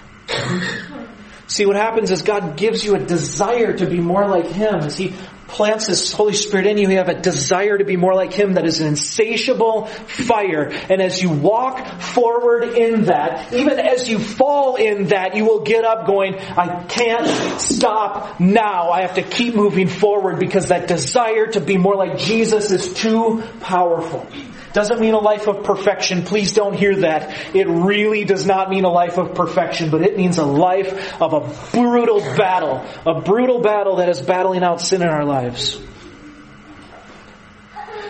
See, 1.48 1.66
what 1.66 1.76
happens 1.76 2.10
is 2.10 2.22
God 2.22 2.58
gives 2.58 2.84
you 2.84 2.96
a 2.96 3.00
desire 3.00 3.74
to 3.74 3.86
be 3.86 4.00
more 4.00 4.28
like 4.28 4.48
Him 4.48 4.76
as 4.76 4.98
He 4.98 5.14
plants 5.48 5.88
His 5.88 6.12
Holy 6.12 6.34
Spirit 6.34 6.68
in 6.68 6.78
you, 6.78 6.90
you 6.90 6.98
have 6.98 7.10
a 7.10 7.20
desire 7.20 7.78
to 7.78 7.84
be 7.84 7.98
more 7.98 8.14
like 8.14 8.34
Him 8.34 8.54
that 8.54 8.66
is 8.66 8.82
an 8.82 8.88
insatiable 8.88 9.86
fire. 9.86 10.70
And 10.90 11.02
as 11.02 11.22
you 11.22 11.30
walk 11.30 12.02
forward 12.02 12.78
in 12.78 13.06
that, 13.06 13.54
even 13.54 13.80
as 13.80 14.10
you 14.10 14.20
fall 14.20 14.76
in 14.76 15.08
that, 15.08 15.36
you 15.36 15.46
will 15.46 15.62
get 15.62 15.86
up 15.86 16.06
going, 16.06 16.36
I 16.36 16.84
can't 16.84 17.60
stop 17.60 18.40
now. 18.40 18.92
I 18.92 19.02
have 19.02 19.16
to 19.16 19.24
keep 19.24 19.56
moving 19.56 19.88
forward 19.88 20.40
because 20.40 20.68
that 20.68 20.88
desire 20.88 21.48
to 21.48 21.62
be 21.62 21.78
more 21.78 21.96
like 21.96 22.18
Jesus 22.18 22.72
is 22.72 22.94
too 22.94 23.44
powerful. 23.60 24.28
Doesn't 24.74 25.00
mean 25.00 25.14
a 25.14 25.20
life 25.20 25.48
of 25.48 25.64
perfection. 25.64 26.24
Please 26.24 26.54
don't 26.54 26.74
hear 26.74 26.96
that. 26.98 27.56
It 27.56 27.68
really 27.68 28.26
does 28.26 28.46
not 28.46 28.70
mean 28.70 28.86
a 28.86 28.90
life 28.90 29.18
of 29.18 29.36
perfection, 29.36 29.92
but 29.92 30.02
it 30.02 30.18
means 30.18 30.40
a 30.40 30.46
life 30.46 31.22
of 31.22 31.34
a 31.34 31.72
brutal 31.72 32.20
battle. 32.20 32.84
A 33.06 33.22
brutal 33.22 33.62
battle 33.62 33.98
that 33.98 34.10
is 34.10 34.20
battling 34.20 34.64
out 34.64 34.82
sin 34.82 35.04
in 35.04 35.08
our 35.08 35.26
lives. 35.26 35.80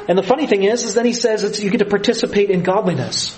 And 0.08 0.18
the 0.18 0.24
funny 0.24 0.48
thing 0.48 0.64
is, 0.64 0.84
is 0.84 0.94
then 0.94 1.06
he 1.06 1.14
says 1.14 1.62
you 1.62 1.70
get 1.70 1.80
to 1.80 1.86
participate 1.86 2.50
in 2.50 2.64
godliness. 2.64 3.38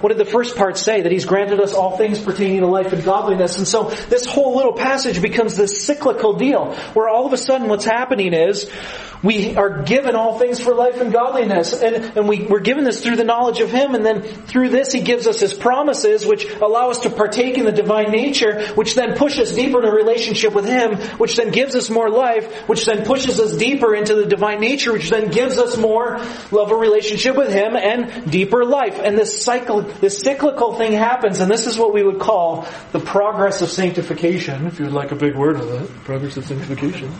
What 0.00 0.10
did 0.10 0.18
the 0.18 0.30
first 0.30 0.56
part 0.56 0.76
say? 0.76 1.02
That 1.02 1.12
He's 1.12 1.26
granted 1.26 1.60
us 1.60 1.74
all 1.74 1.96
things 1.96 2.18
pertaining 2.18 2.60
to 2.60 2.66
life 2.66 2.92
and 2.92 3.04
godliness. 3.04 3.58
And 3.58 3.66
so 3.66 3.90
this 4.08 4.26
whole 4.26 4.56
little 4.56 4.72
passage 4.72 5.20
becomes 5.20 5.56
this 5.56 5.84
cyclical 5.84 6.34
deal 6.34 6.74
where 6.94 7.08
all 7.08 7.26
of 7.26 7.32
a 7.32 7.36
sudden 7.36 7.68
what's 7.68 7.84
happening 7.84 8.32
is 8.32 8.70
we 9.22 9.54
are 9.56 9.82
given 9.82 10.16
all 10.16 10.38
things 10.38 10.60
for 10.60 10.74
life 10.74 11.00
and 11.00 11.12
godliness. 11.12 11.74
And, 11.74 12.16
and 12.16 12.28
we, 12.28 12.46
we're 12.46 12.60
given 12.60 12.84
this 12.84 13.02
through 13.02 13.16
the 13.16 13.24
knowledge 13.24 13.60
of 13.60 13.70
Him. 13.70 13.94
And 13.94 14.04
then 14.04 14.22
through 14.22 14.70
this 14.70 14.92
He 14.92 15.00
gives 15.02 15.26
us 15.26 15.40
His 15.40 15.52
promises 15.52 16.24
which 16.24 16.46
allow 16.46 16.90
us 16.90 17.00
to 17.00 17.10
partake 17.10 17.58
in 17.58 17.64
the 17.64 17.72
divine 17.72 18.10
nature, 18.10 18.66
which 18.74 18.94
then 18.94 19.16
push 19.16 19.38
us 19.38 19.54
deeper 19.54 19.80
in 19.80 19.88
a 19.88 19.92
relationship 19.92 20.54
with 20.54 20.64
Him, 20.64 20.96
which 21.18 21.36
then 21.36 21.50
gives 21.50 21.74
us 21.74 21.90
more 21.90 22.08
life, 22.08 22.68
which 22.68 22.86
then 22.86 23.04
pushes 23.04 23.38
us 23.38 23.56
deeper 23.56 23.94
into 23.94 24.14
the 24.14 24.26
divine 24.26 24.60
nature, 24.60 24.92
which 24.92 25.10
then 25.10 25.30
gives 25.30 25.58
us 25.58 25.76
more 25.76 26.18
love 26.50 26.70
a 26.70 26.76
relationship 26.76 27.36
with 27.36 27.52
Him 27.52 27.76
and 27.76 28.30
deeper 28.30 28.64
life. 28.64 28.98
And 29.02 29.18
this 29.18 29.42
cycle 29.42 29.82
this 30.00 30.20
cyclical 30.20 30.74
thing 30.74 30.92
happens, 30.92 31.40
and 31.40 31.50
this 31.50 31.66
is 31.66 31.78
what 31.78 31.92
we 31.92 32.02
would 32.02 32.20
call 32.20 32.66
the 32.92 33.00
progress 33.00 33.62
of 33.62 33.70
sanctification, 33.70 34.66
if 34.66 34.78
you 34.78 34.86
would 34.86 34.94
like 34.94 35.12
a 35.12 35.16
big 35.16 35.36
word 35.36 35.56
of 35.56 35.70
it, 35.70 35.90
progress 36.04 36.36
of 36.36 36.46
sanctification. 36.46 37.12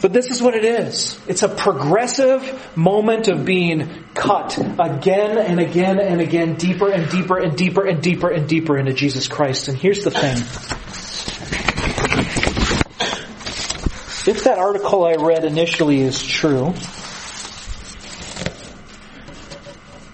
But 0.00 0.12
this 0.12 0.30
is 0.30 0.42
what 0.42 0.54
it 0.54 0.66
is. 0.66 1.18
It's 1.26 1.42
a 1.42 1.48
progressive 1.48 2.76
moment 2.76 3.28
of 3.28 3.46
being 3.46 4.04
cut 4.12 4.58
again 4.58 5.38
and 5.38 5.58
again 5.58 5.98
and 5.98 6.20
again, 6.20 6.56
deeper 6.56 6.90
and 6.90 7.10
deeper 7.10 7.38
and 7.38 7.56
deeper 7.56 7.86
and 7.86 8.02
deeper 8.02 8.28
and 8.28 8.46
deeper 8.46 8.76
into 8.76 8.92
Jesus 8.92 9.28
Christ. 9.28 9.68
And 9.68 9.78
here's 9.78 10.04
the 10.04 10.10
thing. 10.10 10.36
If 14.26 14.44
that 14.44 14.58
article 14.58 15.06
I 15.06 15.14
read 15.14 15.44
initially 15.44 16.00
is 16.00 16.22
true, 16.22 16.74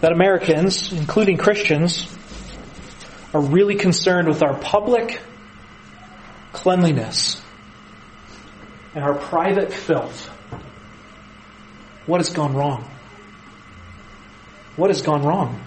that 0.00 0.12
Americans, 0.12 0.92
including 0.92 1.36
Christians, 1.36 2.08
are 3.34 3.40
really 3.40 3.76
concerned 3.76 4.28
with 4.28 4.42
our 4.42 4.54
public 4.58 5.20
cleanliness 6.52 7.40
and 8.94 9.04
our 9.04 9.14
private 9.14 9.72
filth. 9.72 10.28
What 12.06 12.18
has 12.18 12.30
gone 12.30 12.54
wrong? 12.54 12.90
What 14.76 14.90
has 14.90 15.02
gone 15.02 15.22
wrong? 15.22 15.60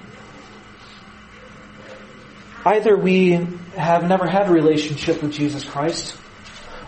Either 2.65 2.97
we 2.97 3.47
have 3.77 4.07
never 4.07 4.27
had 4.27 4.49
a 4.49 4.51
relationship 4.51 5.21
with 5.21 5.31
Jesus 5.31 5.63
Christ, 5.63 6.17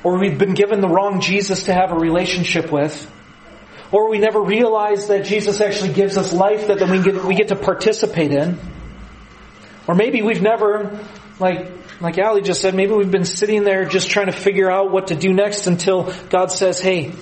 or 0.03 0.17
we've 0.17 0.37
been 0.37 0.53
given 0.53 0.81
the 0.81 0.87
wrong 0.87 1.21
Jesus 1.21 1.65
to 1.65 1.73
have 1.73 1.91
a 1.91 1.95
relationship 1.95 2.71
with, 2.71 3.11
or 3.91 4.09
we 4.09 4.17
never 4.17 4.41
realize 4.41 5.07
that 5.07 5.25
Jesus 5.25 5.61
actually 5.61 5.93
gives 5.93 6.17
us 6.17 6.33
life 6.33 6.67
that 6.67 6.79
then 6.79 6.89
we 6.89 7.01
get, 7.01 7.23
we 7.23 7.35
get 7.35 7.49
to 7.49 7.55
participate 7.55 8.31
in. 8.31 8.57
Or 9.87 9.95
maybe 9.95 10.21
we've 10.21 10.41
never, 10.41 10.99
like, 11.39 11.71
like 12.01 12.17
Ali 12.17 12.41
just 12.41 12.61
said, 12.61 12.75
maybe 12.75 12.93
we've 12.93 13.11
been 13.11 13.25
sitting 13.25 13.63
there 13.63 13.85
just 13.85 14.09
trying 14.09 14.25
to 14.27 14.31
figure 14.31 14.69
out 14.69 14.91
what 14.91 15.07
to 15.07 15.15
do 15.15 15.33
next 15.33 15.67
until 15.67 16.11
God 16.29 16.51
says, 16.51 16.79
hey, 16.79 17.13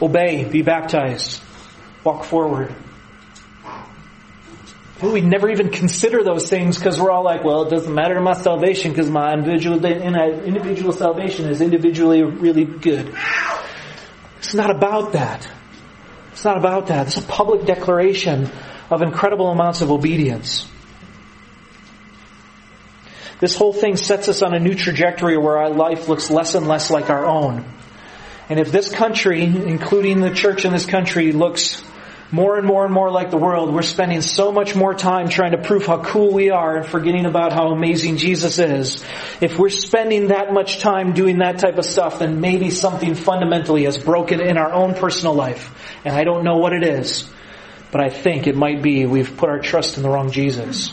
obey, 0.00 0.44
be 0.44 0.62
baptized, 0.62 1.42
walk 2.04 2.24
forward. 2.24 2.74
Maybe 5.02 5.14
we 5.14 5.20
never 5.20 5.50
even 5.50 5.70
consider 5.70 6.22
those 6.22 6.48
things 6.48 6.78
because 6.78 7.00
we're 7.00 7.10
all 7.10 7.24
like, 7.24 7.42
well, 7.42 7.64
it 7.64 7.70
doesn't 7.70 7.92
matter 7.92 8.14
to 8.14 8.20
my 8.20 8.34
salvation 8.34 8.92
because 8.92 9.10
my 9.10 9.34
individual, 9.34 9.84
uh, 9.84 10.28
individual 10.44 10.92
salvation 10.92 11.48
is 11.48 11.60
individually 11.60 12.22
really 12.22 12.64
good. 12.64 13.12
It's 14.38 14.54
not 14.54 14.70
about 14.70 15.12
that. 15.12 15.48
It's 16.42 16.44
not 16.44 16.58
about 16.58 16.88
that. 16.88 17.06
It's 17.06 17.18
a 17.18 17.22
public 17.22 17.66
declaration 17.66 18.50
of 18.90 19.00
incredible 19.00 19.50
amounts 19.50 19.80
of 19.80 19.92
obedience. 19.92 20.68
This 23.38 23.56
whole 23.56 23.72
thing 23.72 23.96
sets 23.96 24.28
us 24.28 24.42
on 24.42 24.52
a 24.52 24.58
new 24.58 24.74
trajectory 24.74 25.36
where 25.36 25.58
our 25.58 25.70
life 25.70 26.08
looks 26.08 26.32
less 26.32 26.56
and 26.56 26.66
less 26.66 26.90
like 26.90 27.10
our 27.10 27.24
own. 27.24 27.64
And 28.48 28.58
if 28.58 28.72
this 28.72 28.92
country, 28.92 29.44
including 29.44 30.20
the 30.20 30.34
church 30.34 30.64
in 30.64 30.72
this 30.72 30.84
country, 30.84 31.30
looks 31.30 31.80
more 32.32 32.56
and 32.56 32.66
more 32.66 32.84
and 32.84 32.92
more 32.92 33.10
like 33.10 33.30
the 33.30 33.36
world. 33.36 33.72
We're 33.72 33.82
spending 33.82 34.22
so 34.22 34.50
much 34.50 34.74
more 34.74 34.94
time 34.94 35.28
trying 35.28 35.52
to 35.52 35.58
prove 35.58 35.84
how 35.84 36.02
cool 36.02 36.32
we 36.32 36.50
are 36.50 36.78
and 36.78 36.86
forgetting 36.86 37.26
about 37.26 37.52
how 37.52 37.68
amazing 37.68 38.16
Jesus 38.16 38.58
is. 38.58 39.04
If 39.42 39.58
we're 39.58 39.68
spending 39.68 40.28
that 40.28 40.52
much 40.52 40.78
time 40.78 41.12
doing 41.12 41.38
that 41.38 41.58
type 41.58 41.76
of 41.76 41.84
stuff, 41.84 42.20
then 42.20 42.40
maybe 42.40 42.70
something 42.70 43.14
fundamentally 43.14 43.84
has 43.84 43.98
broken 43.98 44.40
in 44.40 44.56
our 44.56 44.72
own 44.72 44.94
personal 44.94 45.34
life. 45.34 45.70
And 46.06 46.16
I 46.16 46.24
don't 46.24 46.42
know 46.42 46.56
what 46.56 46.72
it 46.72 46.82
is, 46.82 47.30
but 47.90 48.00
I 48.00 48.08
think 48.08 48.46
it 48.46 48.56
might 48.56 48.82
be 48.82 49.04
we've 49.04 49.36
put 49.36 49.50
our 49.50 49.60
trust 49.60 49.98
in 49.98 50.02
the 50.02 50.08
wrong 50.08 50.30
Jesus. 50.30 50.90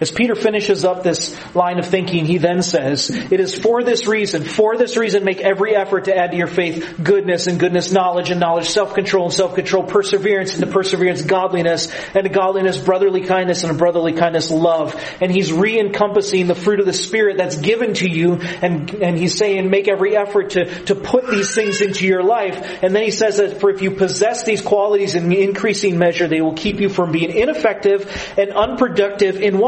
As 0.00 0.10
Peter 0.10 0.34
finishes 0.34 0.84
up 0.84 1.02
this 1.02 1.36
line 1.54 1.78
of 1.78 1.86
thinking, 1.86 2.24
he 2.24 2.38
then 2.38 2.62
says, 2.62 3.10
It 3.10 3.40
is 3.40 3.54
for 3.54 3.82
this 3.82 4.06
reason, 4.06 4.44
for 4.44 4.76
this 4.76 4.96
reason, 4.96 5.24
make 5.24 5.40
every 5.40 5.74
effort 5.74 6.04
to 6.04 6.16
add 6.16 6.30
to 6.30 6.36
your 6.36 6.46
faith 6.46 6.98
goodness 7.02 7.46
and 7.46 7.58
goodness 7.58 7.92
knowledge 7.92 8.30
and 8.30 8.40
knowledge, 8.40 8.68
self-control 8.68 9.26
and 9.26 9.34
self-control, 9.34 9.84
perseverance 9.84 10.54
and 10.54 10.64
to 10.64 10.70
perseverance 10.70 11.22
godliness 11.22 11.92
and 12.14 12.32
godliness 12.32 12.78
brotherly 12.78 13.22
kindness 13.22 13.64
and 13.64 13.76
brotherly 13.78 14.12
kindness 14.12 14.50
love. 14.50 14.94
And 15.20 15.30
he's 15.30 15.52
re-encompassing 15.52 16.46
the 16.46 16.54
fruit 16.54 16.80
of 16.80 16.86
the 16.86 16.92
Spirit 16.92 17.36
that's 17.36 17.56
given 17.56 17.94
to 17.94 18.10
you 18.10 18.34
and, 18.62 18.92
and 18.94 19.18
he's 19.18 19.36
saying 19.36 19.68
make 19.70 19.88
every 19.88 20.16
effort 20.16 20.50
to, 20.50 20.84
to 20.84 20.94
put 20.94 21.28
these 21.28 21.54
things 21.54 21.80
into 21.80 22.06
your 22.06 22.22
life. 22.22 22.78
And 22.82 22.94
then 22.94 23.02
he 23.02 23.10
says 23.10 23.38
that 23.38 23.60
for 23.60 23.70
if 23.70 23.82
you 23.82 23.92
possess 23.92 24.44
these 24.44 24.62
qualities 24.62 25.14
in 25.14 25.32
increasing 25.32 25.98
measure, 25.98 26.28
they 26.28 26.40
will 26.40 26.54
keep 26.54 26.80
you 26.80 26.88
from 26.88 27.12
being 27.12 27.30
ineffective 27.30 28.34
and 28.36 28.50
unproductive 28.52 29.36
in 29.36 29.58
what? 29.58 29.67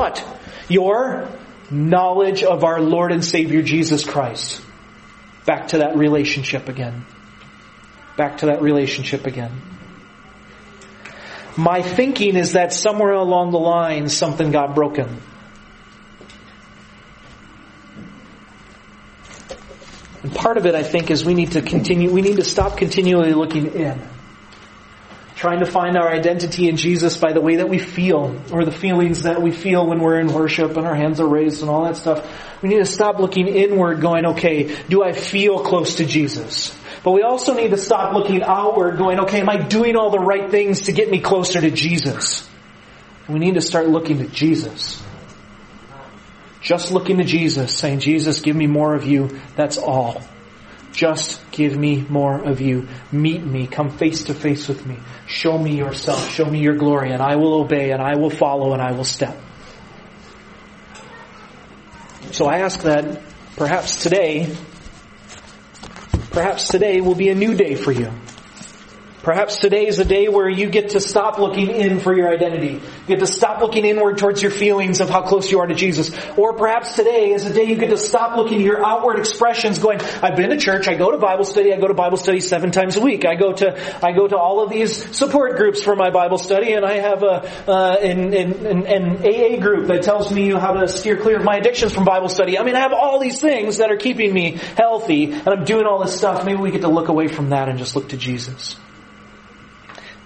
Your 0.68 1.28
knowledge 1.70 2.42
of 2.42 2.64
our 2.64 2.80
Lord 2.80 3.12
and 3.12 3.24
Savior 3.24 3.62
Jesus 3.62 4.04
Christ. 4.04 4.60
Back 5.46 5.68
to 5.68 5.78
that 5.78 5.96
relationship 5.96 6.68
again. 6.68 7.06
Back 8.16 8.38
to 8.38 8.46
that 8.46 8.60
relationship 8.60 9.26
again. 9.26 9.62
My 11.56 11.82
thinking 11.82 12.36
is 12.36 12.52
that 12.52 12.72
somewhere 12.72 13.12
along 13.12 13.52
the 13.52 13.58
line 13.58 14.08
something 14.08 14.50
got 14.50 14.74
broken. 14.74 15.20
And 20.22 20.34
part 20.34 20.58
of 20.58 20.66
it, 20.66 20.74
I 20.74 20.82
think, 20.82 21.10
is 21.10 21.24
we 21.24 21.34
need 21.34 21.52
to 21.52 21.62
continue, 21.62 22.10
we 22.10 22.20
need 22.20 22.36
to 22.36 22.44
stop 22.44 22.76
continually 22.76 23.32
looking 23.32 23.72
in 23.72 24.00
trying 25.40 25.60
to 25.60 25.66
find 25.66 25.96
our 25.96 26.12
identity 26.12 26.68
in 26.68 26.76
Jesus 26.76 27.16
by 27.16 27.32
the 27.32 27.40
way 27.40 27.56
that 27.56 27.68
we 27.70 27.78
feel 27.78 28.38
or 28.52 28.66
the 28.66 28.70
feelings 28.70 29.22
that 29.22 29.40
we 29.40 29.50
feel 29.50 29.86
when 29.86 29.98
we're 29.98 30.20
in 30.20 30.30
worship 30.30 30.76
and 30.76 30.86
our 30.86 30.94
hands 30.94 31.18
are 31.18 31.26
raised 31.26 31.62
and 31.62 31.70
all 31.70 31.84
that 31.84 31.96
stuff. 31.96 32.30
We 32.60 32.68
need 32.68 32.80
to 32.80 32.84
stop 32.84 33.18
looking 33.18 33.48
inward 33.48 34.02
going, 34.02 34.26
okay, 34.26 34.76
do 34.90 35.02
I 35.02 35.12
feel 35.12 35.60
close 35.60 35.94
to 35.94 36.04
Jesus? 36.04 36.78
But 37.02 37.12
we 37.12 37.22
also 37.22 37.54
need 37.54 37.70
to 37.70 37.78
stop 37.78 38.12
looking 38.12 38.42
outward 38.42 38.98
going, 38.98 39.20
okay, 39.20 39.40
am 39.40 39.48
I 39.48 39.56
doing 39.56 39.96
all 39.96 40.10
the 40.10 40.18
right 40.18 40.50
things 40.50 40.82
to 40.82 40.92
get 40.92 41.10
me 41.10 41.20
closer 41.20 41.58
to 41.58 41.70
Jesus? 41.70 42.46
We 43.26 43.38
need 43.38 43.54
to 43.54 43.62
start 43.62 43.88
looking 43.88 44.18
to 44.18 44.26
Jesus. 44.26 45.02
Just 46.60 46.92
looking 46.92 47.16
to 47.16 47.24
Jesus, 47.24 47.74
saying, 47.74 48.00
Jesus, 48.00 48.42
give 48.42 48.54
me 48.54 48.66
more 48.66 48.94
of 48.94 49.06
you. 49.06 49.40
That's 49.56 49.78
all. 49.78 50.20
Just 50.92 51.50
give 51.50 51.76
me 51.76 52.04
more 52.08 52.42
of 52.42 52.60
you. 52.60 52.88
Meet 53.12 53.44
me. 53.44 53.66
Come 53.66 53.90
face 53.90 54.24
to 54.24 54.34
face 54.34 54.68
with 54.68 54.84
me. 54.84 54.98
Show 55.26 55.56
me 55.56 55.76
yourself. 55.76 56.30
Show 56.30 56.44
me 56.44 56.60
your 56.60 56.74
glory 56.76 57.12
and 57.12 57.22
I 57.22 57.36
will 57.36 57.54
obey 57.54 57.90
and 57.92 58.02
I 58.02 58.16
will 58.16 58.30
follow 58.30 58.72
and 58.72 58.82
I 58.82 58.92
will 58.92 59.04
step. 59.04 59.36
So 62.32 62.46
I 62.46 62.58
ask 62.58 62.82
that 62.82 63.22
perhaps 63.56 64.02
today, 64.02 64.54
perhaps 66.30 66.68
today 66.68 67.00
will 67.00 67.14
be 67.14 67.28
a 67.28 67.34
new 67.34 67.54
day 67.54 67.74
for 67.74 67.92
you. 67.92 68.12
Perhaps 69.30 69.58
today 69.58 69.86
is 69.86 70.00
a 70.00 70.04
day 70.04 70.26
where 70.26 70.48
you 70.48 70.68
get 70.68 70.90
to 70.90 71.00
stop 71.00 71.38
looking 71.38 71.70
in 71.70 72.00
for 72.00 72.12
your 72.12 72.28
identity. 72.28 72.72
You 72.72 73.06
get 73.06 73.20
to 73.20 73.28
stop 73.28 73.60
looking 73.60 73.84
inward 73.84 74.18
towards 74.18 74.42
your 74.42 74.50
feelings 74.50 75.00
of 75.00 75.08
how 75.08 75.22
close 75.22 75.52
you 75.52 75.60
are 75.60 75.68
to 75.68 75.74
Jesus. 75.76 76.10
Or 76.36 76.54
perhaps 76.54 76.96
today 76.96 77.30
is 77.30 77.44
a 77.44 77.54
day 77.54 77.62
you 77.62 77.76
get 77.76 77.90
to 77.90 77.96
stop 77.96 78.36
looking 78.36 78.58
at 78.58 78.64
your 78.64 78.84
outward 78.84 79.20
expressions 79.20 79.78
going, 79.78 80.00
I've 80.20 80.34
been 80.34 80.50
to 80.50 80.56
church, 80.56 80.88
I 80.88 80.96
go 80.96 81.12
to 81.12 81.16
Bible 81.16 81.44
study, 81.44 81.72
I 81.72 81.78
go 81.78 81.86
to 81.86 81.94
Bible 81.94 82.16
study 82.16 82.40
seven 82.40 82.72
times 82.72 82.96
a 82.96 83.00
week. 83.00 83.24
I 83.24 83.36
go 83.36 83.52
to, 83.52 84.04
I 84.04 84.10
go 84.10 84.26
to 84.26 84.36
all 84.36 84.64
of 84.64 84.70
these 84.70 85.16
support 85.16 85.56
groups 85.56 85.80
for 85.80 85.94
my 85.94 86.10
Bible 86.10 86.38
study 86.38 86.72
and 86.72 86.84
I 86.84 86.94
have 86.94 87.22
a, 87.22 87.70
uh, 87.70 87.98
an, 88.02 88.34
an, 88.34 88.86
an 88.88 89.16
AA 89.18 89.60
group 89.60 89.86
that 89.86 90.02
tells 90.02 90.32
me 90.32 90.50
how 90.50 90.72
to 90.72 90.88
steer 90.88 91.16
clear 91.16 91.36
of 91.36 91.44
my 91.44 91.58
addictions 91.58 91.92
from 91.92 92.04
Bible 92.04 92.30
study. 92.30 92.58
I 92.58 92.64
mean, 92.64 92.74
I 92.74 92.80
have 92.80 92.92
all 92.92 93.20
these 93.20 93.40
things 93.40 93.76
that 93.76 93.92
are 93.92 93.96
keeping 93.96 94.34
me 94.34 94.58
healthy 94.76 95.30
and 95.30 95.48
I'm 95.48 95.64
doing 95.64 95.86
all 95.86 96.02
this 96.02 96.16
stuff. 96.16 96.44
Maybe 96.44 96.58
we 96.58 96.72
get 96.72 96.80
to 96.80 96.88
look 96.88 97.06
away 97.06 97.28
from 97.28 97.50
that 97.50 97.68
and 97.68 97.78
just 97.78 97.94
look 97.94 98.08
to 98.08 98.16
Jesus. 98.16 98.74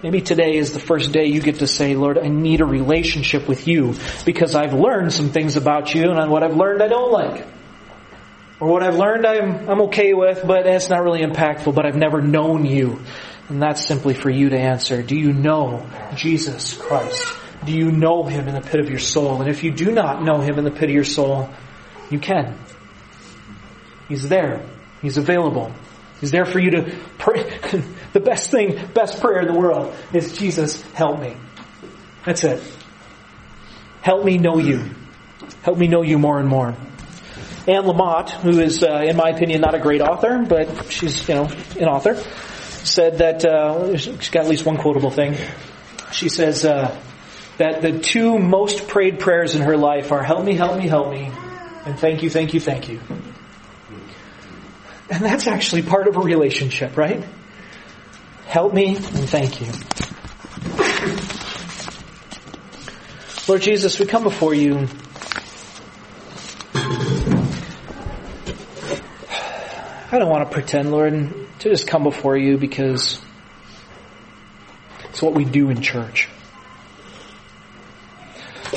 Maybe 0.05 0.21
today 0.21 0.57
is 0.57 0.71
the 0.71 0.79
first 0.79 1.13
day 1.13 1.25
you 1.25 1.41
get 1.41 1.57
to 1.59 1.67
say, 1.67 1.95
Lord, 1.95 2.19
I 2.19 2.27
need 2.27 2.61
a 2.61 2.65
relationship 2.65 3.47
with 3.47 3.67
you 3.67 3.95
because 4.23 4.53
I've 4.53 4.75
learned 4.75 5.11
some 5.11 5.29
things 5.29 5.55
about 5.55 5.95
you 5.95 6.11
and 6.11 6.29
what 6.29 6.43
I've 6.43 6.55
learned 6.55 6.83
I 6.83 6.87
don't 6.87 7.11
like. 7.11 7.47
Or 8.59 8.71
what 8.71 8.83
I've 8.83 8.97
learned 8.97 9.25
I'm, 9.25 9.67
I'm 9.67 9.81
okay 9.85 10.13
with, 10.13 10.45
but 10.45 10.67
it's 10.67 10.91
not 10.91 11.01
really 11.01 11.23
impactful, 11.23 11.73
but 11.73 11.87
I've 11.87 11.95
never 11.95 12.21
known 12.21 12.67
you. 12.67 12.99
And 13.49 13.59
that's 13.59 13.83
simply 13.83 14.13
for 14.13 14.29
you 14.29 14.49
to 14.49 14.59
answer. 14.59 15.01
Do 15.01 15.15
you 15.15 15.33
know 15.33 15.89
Jesus 16.15 16.77
Christ? 16.77 17.25
Do 17.65 17.71
you 17.71 17.91
know 17.91 18.25
Him 18.25 18.47
in 18.47 18.53
the 18.53 18.61
pit 18.61 18.81
of 18.81 18.91
your 18.91 18.99
soul? 18.99 19.41
And 19.41 19.49
if 19.49 19.63
you 19.63 19.71
do 19.71 19.91
not 19.91 20.21
know 20.21 20.39
Him 20.39 20.59
in 20.59 20.65
the 20.65 20.71
pit 20.71 20.83
of 20.83 20.93
your 20.93 21.03
soul, 21.03 21.49
you 22.11 22.19
can. 22.19 22.59
He's 24.07 24.29
there. 24.29 24.63
He's 25.01 25.17
available. 25.17 25.73
He's 26.21 26.29
there 26.29 26.45
for 26.45 26.59
you 26.59 26.69
to 26.69 26.95
pray. 27.17 27.59
the 28.15 28.21
best 28.21 28.49
thing, 28.49 28.79
best 28.93 29.19
prayer 29.19 29.41
in 29.41 29.53
the 29.53 29.59
world 29.59 29.93
is 30.13 30.37
Jesus, 30.37 30.81
help 30.93 31.19
me. 31.19 31.35
That's 32.25 32.45
it. 32.45 32.63
Help 34.01 34.23
me 34.23 34.37
know 34.37 34.57
you. 34.57 34.91
Help 35.63 35.77
me 35.77 35.89
know 35.89 36.01
you 36.01 36.17
more 36.17 36.39
and 36.39 36.47
more. 36.47 36.69
Anne 37.67 37.83
Lamott, 37.83 38.29
who 38.29 38.61
is, 38.61 38.83
uh, 38.83 39.03
in 39.05 39.17
my 39.17 39.31
opinion, 39.31 39.59
not 39.59 39.75
a 39.75 39.79
great 39.79 39.99
author, 39.99 40.45
but 40.47 40.89
she's, 40.89 41.27
you 41.27 41.35
know, 41.35 41.49
an 41.77 41.89
author, 41.89 42.15
said 42.85 43.17
that, 43.17 43.43
uh, 43.43 43.97
she's 43.97 44.29
got 44.29 44.45
at 44.45 44.49
least 44.49 44.65
one 44.65 44.77
quotable 44.77 45.11
thing. 45.11 45.35
She 46.13 46.29
says, 46.29 46.63
uh, 46.63 46.97
that 47.57 47.81
the 47.81 47.99
two 47.99 48.39
most 48.39 48.87
prayed 48.87 49.19
prayers 49.19 49.55
in 49.55 49.61
her 49.63 49.75
life 49.75 50.13
are, 50.13 50.23
help 50.23 50.45
me, 50.45 50.53
help 50.53 50.77
me, 50.77 50.87
help 50.87 51.11
me, 51.11 51.33
and 51.85 51.99
thank 51.99 52.23
you, 52.23 52.29
thank 52.29 52.53
you, 52.53 52.61
thank 52.61 52.87
you. 52.87 53.01
And 55.09 55.21
that's 55.21 55.47
actually 55.47 55.81
part 55.81 56.07
of 56.07 56.15
a 56.15 56.21
relationship, 56.21 56.95
right? 56.95 57.21
Help 58.55 58.73
me 58.73 58.95
and 58.95 59.29
thank 59.29 59.59
you. 59.59 59.67
Lord 63.49 63.61
Jesus, 63.61 63.99
we 63.99 64.05
come 64.05 64.23
before 64.23 64.53
you. 64.53 64.87
I 70.09 70.17
don't 70.17 70.29
want 70.29 70.49
to 70.49 70.53
pretend, 70.53 70.93
Lord, 70.93 71.11
to 71.11 71.69
just 71.69 71.85
come 71.85 72.03
before 72.03 72.37
you 72.37 72.57
because 72.57 73.21
it's 75.09 75.21
what 75.21 75.33
we 75.33 75.43
do 75.43 75.69
in 75.69 75.81
church. 75.81 76.29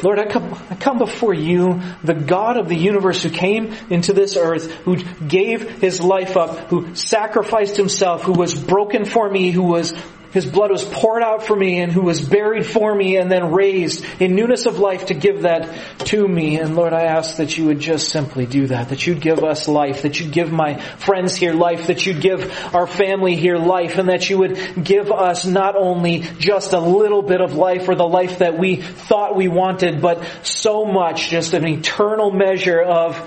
Lord, 0.03 0.19
I 0.19 0.27
come, 0.27 0.55
I 0.71 0.75
come 0.75 0.99
before 0.99 1.35
you, 1.35 1.81
the 2.05 2.15
God 2.15 2.57
of 2.57 2.69
the 2.69 2.77
universe 2.77 3.23
who 3.23 3.31
came 3.31 3.75
into 3.91 4.13
this 4.13 4.37
earth, 4.37 4.71
who 4.71 4.97
gave 4.97 5.81
his 5.81 6.01
life 6.01 6.37
up, 6.37 6.69
who 6.69 6.95
sacrificed 6.95 7.77
himself, 7.77 8.23
who 8.23 8.33
was 8.33 8.55
broken 8.55 9.05
for 9.05 9.29
me, 9.29 9.51
who 9.51 9.63
was 9.63 9.95
his 10.33 10.45
blood 10.45 10.71
was 10.71 10.85
poured 10.85 11.23
out 11.23 11.47
for 11.47 11.57
me 11.57 11.81
and 11.81 11.91
who 11.91 12.03
was 12.03 12.21
buried 12.21 12.67
for 12.67 12.95
me 12.95 13.17
and 13.17 13.31
then 13.31 13.53
raised 13.53 14.05
in 14.21 14.35
newness 14.35 14.67
of 14.67 14.79
life 14.79 15.07
to 15.07 15.15
give 15.15 15.43
that 15.43 15.75
to 16.07 16.27
me. 16.27 16.59
And 16.59 16.77
Lord, 16.77 16.93
I 16.93 17.05
ask 17.05 17.37
that 17.37 17.57
you 17.57 17.67
would 17.67 17.81
just 17.81 18.11
simply 18.11 18.45
do 18.45 18.67
that, 18.67 18.91
that 18.91 19.07
you'd 19.07 19.23
give 19.23 19.43
us 19.43 19.69
life, 19.69 20.03
that 20.03 20.21
you'd 20.21 20.33
give 20.33 20.53
my 20.53 20.79
friends 20.79 21.35
here 21.35 21.55
life, 21.55 21.87
that 21.87 22.05
you'd 22.05 22.21
give 22.21 22.75
our 22.75 22.87
family 22.87 23.37
here 23.37 23.57
life, 23.57 23.97
and 23.97 24.11
that 24.11 24.29
you 24.29 24.39
would 24.39 24.85
give 24.85 25.11
us 25.11 25.47
not 25.47 25.77
only 25.77 26.21
just 26.39 26.75
a 26.75 26.81
little 26.81 27.23
bit 27.23 27.41
of 27.41 27.55
life 27.55 27.89
or 27.89 27.95
the 27.95 28.07
life 28.07 28.39
that 28.39 28.59
we 28.59 28.77
thought 28.77 29.35
we 29.35 29.49
wanted, 29.49 30.03
but 30.03 30.23
so 30.43 30.85
much, 30.85 31.31
just 31.31 31.55
an 31.55 31.67
eternal 31.67 32.31
measure 32.31 32.81
of 32.81 33.19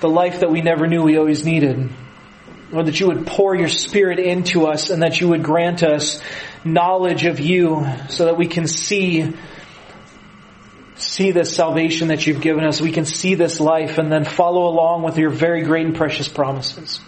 the 0.00 0.08
life 0.08 0.40
that 0.40 0.50
we 0.50 0.62
never 0.62 0.86
knew 0.86 1.02
we 1.02 1.18
always 1.18 1.44
needed. 1.44 1.90
Lord, 2.72 2.86
that 2.86 2.98
you 2.98 3.08
would 3.08 3.26
pour 3.26 3.54
your 3.54 3.68
spirit 3.68 4.18
into 4.18 4.66
us 4.66 4.88
and 4.88 5.02
that 5.02 5.20
you 5.20 5.28
would 5.28 5.42
grant 5.42 5.82
us 5.82 6.22
knowledge 6.64 7.26
of 7.26 7.38
you 7.38 7.86
so 8.08 8.24
that 8.24 8.38
we 8.38 8.46
can 8.46 8.66
see 8.66 9.34
see 10.96 11.32
this 11.32 11.54
salvation 11.54 12.08
that 12.08 12.26
you've 12.26 12.40
given 12.40 12.64
us. 12.64 12.80
We 12.80 12.92
can 12.92 13.04
see 13.04 13.34
this 13.34 13.60
life 13.60 13.98
and 13.98 14.10
then 14.10 14.24
follow 14.24 14.68
along 14.68 15.02
with 15.02 15.18
your 15.18 15.30
very 15.30 15.62
great 15.62 15.84
and 15.84 15.96
precious 15.96 16.28
promises. 16.28 17.00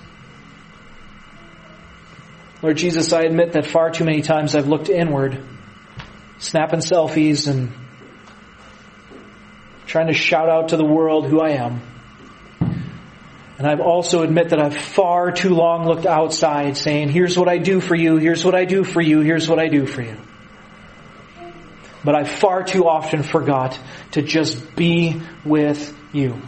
Lord 2.61 2.77
Jesus, 2.77 3.12
I 3.12 3.22
admit 3.22 3.53
that 3.53 3.66
far 3.66 3.90
too 3.90 4.05
many 4.05 4.20
times 4.20 4.55
I've 4.55 4.68
looked 4.68 4.88
inward, 4.88 5.42
snapping 6.38 6.81
selfies 6.81 7.46
and 7.46 7.72
trying 9.87 10.09
to 10.09 10.14
shout 10.14 10.48
out 10.48 10.70
to 10.70 10.77
the 10.77 10.85
world 10.85 11.27
who 11.27 11.40
I 11.40 11.50
am. 11.50 11.81
And 13.56 13.66
I've 13.68 13.80
also 13.80 14.22
admit 14.22 14.48
that 14.50 14.60
I've 14.60 14.76
far 14.76 15.30
too 15.30 15.54
long 15.54 15.86
looked 15.86 16.06
outside 16.06 16.76
saying, 16.76 17.10
here's 17.10 17.38
what 17.38 17.48
I 17.48 17.58
do 17.58 17.80
for 17.80 17.94
you, 17.94 18.16
here's 18.16 18.44
what 18.44 18.54
I 18.54 18.64
do 18.64 18.82
for 18.82 19.00
you, 19.00 19.20
here's 19.20 19.48
what 19.48 19.60
I 19.60 19.68
do 19.68 19.86
for 19.86 20.02
you. 20.02 20.16
But 22.02 22.16
I 22.16 22.24
far 22.24 22.64
too 22.64 22.88
often 22.88 23.22
forgot 23.22 23.78
to 24.12 24.22
just 24.22 24.74
be 24.74 25.22
with 25.44 25.96
you. 26.12 26.42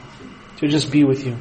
To 0.59 0.69
just 0.69 0.91
be 0.91 1.05
with 1.05 1.25
you. 1.25 1.37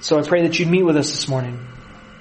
So 0.00 0.18
I 0.18 0.22
pray 0.22 0.42
that 0.42 0.58
you'd 0.58 0.68
meet 0.68 0.84
with 0.84 0.96
us 0.96 1.10
this 1.10 1.28
morning. 1.28 1.66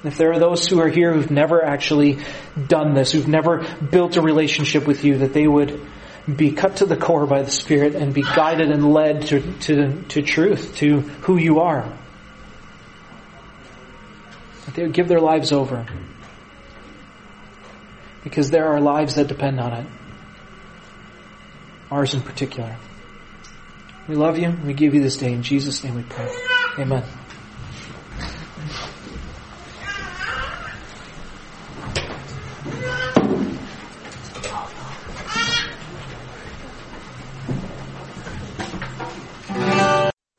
If 0.03 0.17
there 0.17 0.31
are 0.31 0.39
those 0.39 0.67
who 0.67 0.79
are 0.79 0.89
here 0.89 1.13
who've 1.13 1.31
never 1.31 1.63
actually 1.63 2.19
done 2.67 2.93
this, 2.93 3.11
who've 3.11 3.27
never 3.27 3.65
built 3.91 4.17
a 4.17 4.21
relationship 4.21 4.85
with 4.85 5.03
you, 5.03 5.19
that 5.19 5.33
they 5.33 5.47
would 5.47 5.79
be 6.33 6.51
cut 6.51 6.77
to 6.77 6.85
the 6.85 6.97
core 6.97 7.25
by 7.25 7.41
the 7.41 7.51
Spirit 7.51 7.95
and 7.95 8.13
be 8.13 8.21
guided 8.21 8.69
and 8.69 8.93
led 8.93 9.27
to, 9.27 9.39
to, 9.59 10.01
to 10.03 10.21
truth, 10.21 10.75
to 10.77 10.99
who 10.99 11.37
you 11.37 11.59
are. 11.61 11.91
That 14.65 14.75
they 14.75 14.83
would 14.83 14.93
give 14.93 15.07
their 15.07 15.21
lives 15.21 15.53
over. 15.53 15.85
Because 18.23 18.49
there 18.49 18.67
are 18.67 18.81
lives 18.81 19.15
that 19.15 19.27
depend 19.27 19.59
on 19.61 19.73
it. 19.73 19.85
Ours 21.89 22.13
in 22.13 22.21
particular. 22.21 22.75
We 24.09 24.15
love 24.15 24.37
you. 24.37 24.53
We 24.65 24.73
give 24.73 24.93
you 24.93 25.01
this 25.01 25.17
day. 25.17 25.31
In 25.31 25.43
Jesus' 25.43 25.83
name 25.83 25.95
we 25.95 26.03
pray. 26.03 26.29
Amen. 26.77 27.03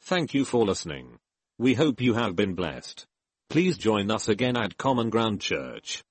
Thank 0.09 0.33
you 0.33 0.47
for 0.47 0.65
listening. 0.65 1.19
We 1.59 1.75
hope 1.75 2.01
you 2.01 2.15
have 2.15 2.35
been 2.35 2.55
blessed. 2.55 3.05
Please 3.51 3.77
join 3.77 4.11
us 4.11 4.31
again 4.31 4.57
at 4.57 4.79
Common 4.79 5.11
Ground 5.11 5.43
Church. 5.43 6.03